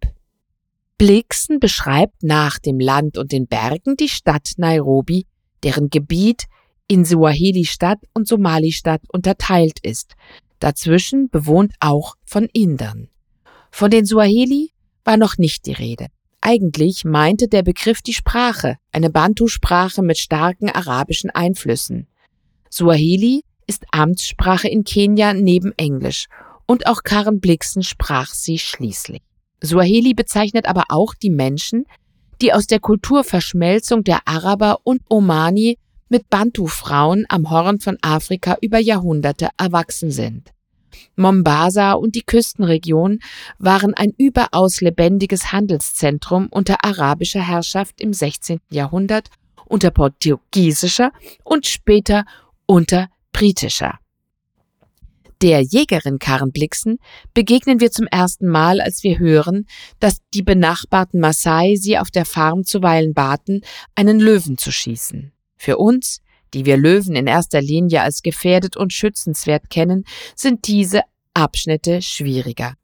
Blixen 0.98 1.58
beschreibt 1.58 2.22
nach 2.22 2.58
dem 2.58 2.78
Land 2.78 3.18
und 3.18 3.32
den 3.32 3.46
Bergen 3.46 3.96
die 3.96 4.08
Stadt 4.08 4.52
Nairobi, 4.56 5.26
deren 5.62 5.90
Gebiet 5.90 6.44
in 6.86 7.04
Suaheli-Stadt 7.04 7.98
und 8.14 8.28
Somali-Stadt 8.28 9.02
unterteilt 9.08 9.78
ist. 9.82 10.14
Dazwischen 10.60 11.28
bewohnt 11.30 11.74
auch 11.80 12.14
von 12.24 12.48
Indern. 12.52 13.08
Von 13.70 13.90
den 13.90 14.06
Suaheli 14.06 14.70
war 15.04 15.16
noch 15.16 15.36
nicht 15.36 15.66
die 15.66 15.72
Rede. 15.72 16.06
Eigentlich 16.40 17.04
meinte 17.04 17.48
der 17.48 17.62
Begriff 17.62 18.02
die 18.02 18.12
Sprache, 18.12 18.76
eine 18.92 19.10
Bantu-Sprache 19.10 20.02
mit 20.02 20.18
starken 20.18 20.68
arabischen 20.68 21.30
Einflüssen. 21.30 22.06
Suaheli 22.70 23.42
ist 23.66 23.84
Amtssprache 23.92 24.68
in 24.68 24.84
Kenia 24.84 25.34
neben 25.34 25.72
Englisch 25.76 26.26
und 26.66 26.86
auch 26.86 27.02
Karen 27.02 27.40
Blixen 27.40 27.82
sprach 27.82 28.32
sie 28.32 28.58
schließlich. 28.58 29.22
Suaheli 29.62 30.14
bezeichnet 30.14 30.66
aber 30.66 30.84
auch 30.88 31.14
die 31.14 31.30
Menschen, 31.30 31.86
die 32.40 32.52
aus 32.52 32.66
der 32.66 32.80
Kulturverschmelzung 32.80 34.04
der 34.04 34.26
Araber 34.26 34.78
und 34.84 35.02
Omani 35.08 35.78
mit 36.08 36.28
Bantu-Frauen 36.28 37.24
am 37.28 37.50
Horn 37.50 37.80
von 37.80 37.96
Afrika 38.02 38.56
über 38.60 38.78
Jahrhunderte 38.78 39.48
erwachsen 39.56 40.10
sind. 40.10 40.50
Mombasa 41.16 41.92
und 41.92 42.14
die 42.14 42.22
Küstenregion 42.22 43.20
waren 43.58 43.94
ein 43.94 44.12
überaus 44.16 44.80
lebendiges 44.80 45.52
Handelszentrum 45.52 46.48
unter 46.50 46.84
arabischer 46.84 47.40
Herrschaft 47.40 48.00
im 48.00 48.12
16. 48.12 48.60
Jahrhundert, 48.70 49.28
unter 49.66 49.90
portugiesischer 49.90 51.10
und 51.42 51.66
später 51.66 52.24
unter 52.66 53.08
britischer. 53.34 53.98
Der 55.42 55.60
Jägerin 55.60 56.18
Karen 56.18 56.52
Blixen 56.52 56.98
begegnen 57.34 57.80
wir 57.80 57.90
zum 57.90 58.06
ersten 58.06 58.46
Mal, 58.46 58.80
als 58.80 59.02
wir 59.02 59.18
hören, 59.18 59.66
dass 60.00 60.20
die 60.32 60.42
benachbarten 60.42 61.20
Maasai 61.20 61.74
sie 61.74 61.98
auf 61.98 62.10
der 62.10 62.24
Farm 62.24 62.64
zuweilen 62.64 63.12
baten, 63.12 63.60
einen 63.94 64.20
Löwen 64.20 64.56
zu 64.56 64.70
schießen. 64.72 65.32
Für 65.56 65.76
uns, 65.76 66.20
die 66.54 66.64
wir 66.64 66.76
Löwen 66.76 67.16
in 67.16 67.26
erster 67.26 67.60
Linie 67.60 68.02
als 68.02 68.22
gefährdet 68.22 68.76
und 68.76 68.92
schützenswert 68.92 69.68
kennen, 69.68 70.04
sind 70.36 70.68
diese 70.68 71.02
Abschnitte 71.34 72.00
schwieriger. 72.00 72.74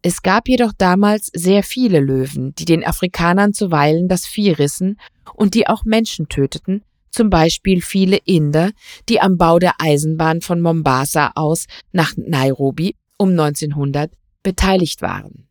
Es 0.00 0.22
gab 0.22 0.48
jedoch 0.48 0.72
damals 0.76 1.30
sehr 1.34 1.62
viele 1.62 2.00
Löwen, 2.00 2.54
die 2.54 2.64
den 2.64 2.84
Afrikanern 2.84 3.52
zuweilen 3.52 4.08
das 4.08 4.24
Vieh 4.24 4.52
rissen 4.52 4.98
und 5.34 5.54
die 5.54 5.66
auch 5.68 5.84
Menschen 5.84 6.28
töteten, 6.28 6.82
zum 7.16 7.30
Beispiel 7.30 7.80
viele 7.80 8.18
Inder, 8.18 8.70
die 9.08 9.20
am 9.20 9.38
Bau 9.38 9.58
der 9.58 9.74
Eisenbahn 9.78 10.42
von 10.42 10.60
Mombasa 10.60 11.32
aus 11.34 11.64
nach 11.92 12.12
Nairobi 12.16 12.94
um 13.16 13.30
1900 13.30 14.12
beteiligt 14.42 15.00
waren. 15.00 15.48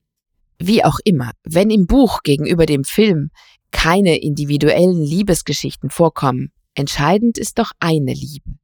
Wie 0.59 0.85
auch 0.85 0.99
immer, 1.03 1.31
wenn 1.43 1.71
im 1.71 1.87
Buch 1.87 2.21
gegenüber 2.23 2.65
dem 2.65 2.83
Film 2.83 3.31
keine 3.71 4.17
individuellen 4.21 5.01
Liebesgeschichten 5.01 5.89
vorkommen, 5.89 6.51
entscheidend 6.75 7.37
ist 7.37 7.57
doch 7.57 7.71
eine 7.79 8.13
Liebe. 8.13 8.55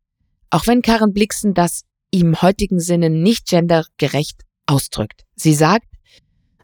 Auch 0.52 0.68
wenn 0.68 0.84
Karen 0.84 1.12
Blixen 1.12 1.54
das 1.54 1.84
im 2.12 2.41
heutigen 2.41 2.80
Sinne 2.80 3.10
nicht 3.10 3.47
gendergerecht 3.47 4.43
ausdrückt. 4.68 5.24
Sie 5.36 5.56
sagt, 5.56 5.88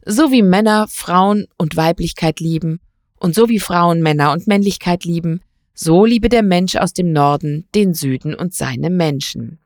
so 0.05 0.31
wie 0.31 0.43
Männer 0.43 0.87
Frauen 0.87 1.47
und 1.57 1.75
Weiblichkeit 1.75 2.39
lieben 2.39 2.79
und 3.19 3.33
so 3.33 3.49
wie 3.49 3.59
Frauen 3.59 4.01
Männer 4.01 4.31
und 4.31 4.45
Männlichkeit 4.47 5.03
lieben, 5.03 5.41
so 5.79 6.05
liebe 6.05 6.27
der 6.27 6.41
Mensch 6.41 6.75
aus 6.75 6.91
dem 6.91 7.13
Norden 7.13 7.67
den 7.75 7.93
Süden 7.93 8.33
und 8.33 8.53
seine 8.55 8.89
Menschen. 8.89 9.59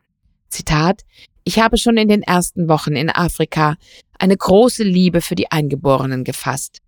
Zitat 0.49 1.03
Ich 1.45 1.59
habe 1.59 1.77
schon 1.77 1.95
in 1.95 2.09
den 2.09 2.21
ersten 2.21 2.67
Wochen 2.67 2.97
in 2.97 3.09
Afrika 3.09 3.77
eine 4.19 4.35
große 4.35 4.83
Liebe 4.83 5.21
für 5.21 5.35
die 5.35 5.49
Eingeborenen 5.51 6.25
gefasst. 6.25 6.79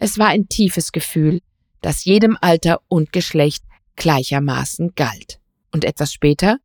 Es 0.00 0.18
war 0.18 0.28
ein 0.28 0.48
tiefes 0.48 0.90
Gefühl, 0.90 1.40
das 1.80 2.04
jedem 2.04 2.36
Alter 2.40 2.80
und 2.88 3.12
Geschlecht 3.12 3.62
gleichermaßen 3.94 4.94
galt. 4.96 5.38
Und 5.70 5.84
etwas 5.84 6.12
später, 6.12 6.58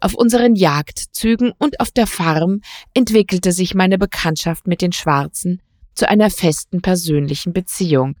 auf 0.00 0.14
unseren 0.14 0.54
Jagdzügen 0.54 1.52
und 1.58 1.80
auf 1.80 1.90
der 1.90 2.06
Farm 2.06 2.60
entwickelte 2.94 3.50
sich 3.50 3.74
meine 3.74 3.98
Bekanntschaft 3.98 4.68
mit 4.68 4.82
den 4.82 4.92
Schwarzen 4.92 5.60
zu 5.94 6.08
einer 6.08 6.30
festen 6.30 6.80
persönlichen 6.80 7.52
Beziehung. 7.52 8.14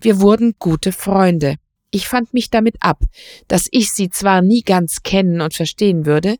Wir 0.00 0.20
wurden 0.20 0.54
gute 0.60 0.92
Freunde. 0.92 1.56
Ich 1.92 2.08
fand 2.08 2.32
mich 2.32 2.48
damit 2.48 2.76
ab, 2.80 3.04
dass 3.48 3.68
ich 3.70 3.92
sie 3.92 4.08
zwar 4.08 4.40
nie 4.40 4.62
ganz 4.62 5.02
kennen 5.02 5.42
und 5.42 5.54
verstehen 5.54 6.06
würde, 6.06 6.36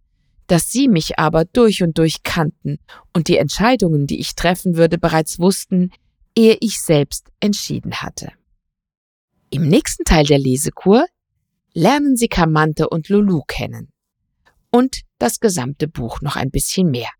dass 0.46 0.72
sie 0.72 0.88
mich 0.88 1.18
aber 1.18 1.44
durch 1.44 1.82
und 1.82 1.98
durch 1.98 2.22
kannten 2.22 2.78
und 3.12 3.28
die 3.28 3.36
Entscheidungen, 3.36 4.06
die 4.06 4.18
ich 4.18 4.34
treffen 4.34 4.76
würde, 4.76 4.98
bereits 4.98 5.38
wussten, 5.38 5.92
ehe 6.34 6.56
ich 6.60 6.80
selbst 6.80 7.28
entschieden 7.38 8.00
hatte. 8.00 8.32
Im 9.50 9.68
nächsten 9.68 10.04
Teil 10.04 10.24
der 10.24 10.38
Lesekur 10.38 11.04
lernen 11.74 12.16
Sie 12.16 12.28
Kamante 12.28 12.88
und 12.88 13.10
Lulu 13.10 13.42
kennen. 13.46 13.92
Und 14.70 15.02
das 15.18 15.38
gesamte 15.38 15.86
Buch 15.86 16.22
noch 16.22 16.36
ein 16.36 16.50
bisschen 16.50 16.90
mehr. 16.90 17.10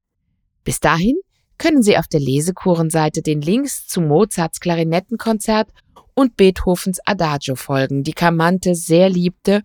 Bis 0.64 0.80
dahin 0.80 1.16
können 1.58 1.82
Sie 1.82 1.98
auf 1.98 2.08
der 2.08 2.20
Lesekurenseite 2.20 3.20
den 3.20 3.42
Links 3.42 3.86
zu 3.86 4.00
Mozarts 4.00 4.60
Klarinettenkonzert 4.60 5.68
und 6.14 6.36
Beethovens 6.36 6.98
Adagio 7.04 7.54
folgen, 7.54 8.04
die 8.04 8.12
Kamante 8.12 8.74
sehr 8.74 9.08
liebte, 9.08 9.62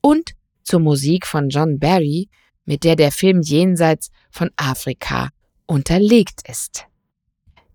und 0.00 0.32
zur 0.62 0.80
Musik 0.80 1.26
von 1.26 1.48
John 1.48 1.78
Barry, 1.78 2.28
mit 2.64 2.84
der 2.84 2.96
der 2.96 3.12
Film 3.12 3.40
Jenseits 3.42 4.10
von 4.30 4.50
Afrika 4.56 5.30
unterlegt 5.66 6.48
ist. 6.48 6.86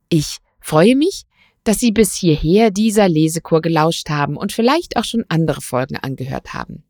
Ich 0.09 0.37
freue 0.59 0.95
mich, 0.95 1.23
dass 1.63 1.79
Sie 1.79 1.91
bis 1.91 2.15
hierher 2.15 2.71
dieser 2.71 3.07
Lesekur 3.07 3.61
gelauscht 3.61 4.09
haben 4.09 4.35
und 4.35 4.51
vielleicht 4.51 4.97
auch 4.97 5.03
schon 5.03 5.23
andere 5.29 5.61
Folgen 5.61 5.97
angehört 5.97 6.53
haben. 6.53 6.83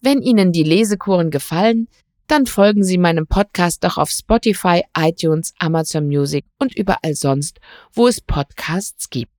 Wenn 0.00 0.20
Ihnen 0.20 0.52
die 0.52 0.64
Lesekuren 0.64 1.30
gefallen, 1.30 1.88
dann 2.26 2.46
folgen 2.46 2.84
Sie 2.84 2.98
meinem 2.98 3.26
Podcast 3.26 3.84
doch 3.84 3.98
auf 3.98 4.10
Spotify, 4.10 4.82
iTunes, 4.96 5.54
Amazon 5.58 6.06
Music 6.06 6.44
und 6.58 6.74
überall 6.76 7.14
sonst, 7.14 7.58
wo 7.92 8.06
es 8.06 8.20
Podcasts 8.20 9.10
gibt. 9.10 9.31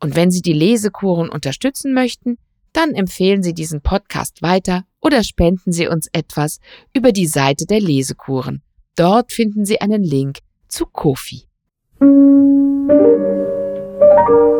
Und 0.00 0.16
wenn 0.16 0.30
Sie 0.30 0.42
die 0.42 0.52
Lesekuren 0.52 1.28
unterstützen 1.28 1.94
möchten, 1.94 2.38
dann 2.72 2.94
empfehlen 2.94 3.42
Sie 3.42 3.54
diesen 3.54 3.80
Podcast 3.80 4.42
weiter 4.42 4.84
oder 5.00 5.24
spenden 5.24 5.72
Sie 5.72 5.88
uns 5.88 6.08
etwas 6.12 6.60
über 6.92 7.12
die 7.12 7.26
Seite 7.26 7.66
der 7.66 7.80
Lesekuren. 7.80 8.62
Dort 8.96 9.32
finden 9.32 9.64
Sie 9.64 9.80
einen 9.80 10.02
Link 10.02 10.40
zu 10.68 10.86
Kofi. 10.86 11.44
Thank 14.16 14.55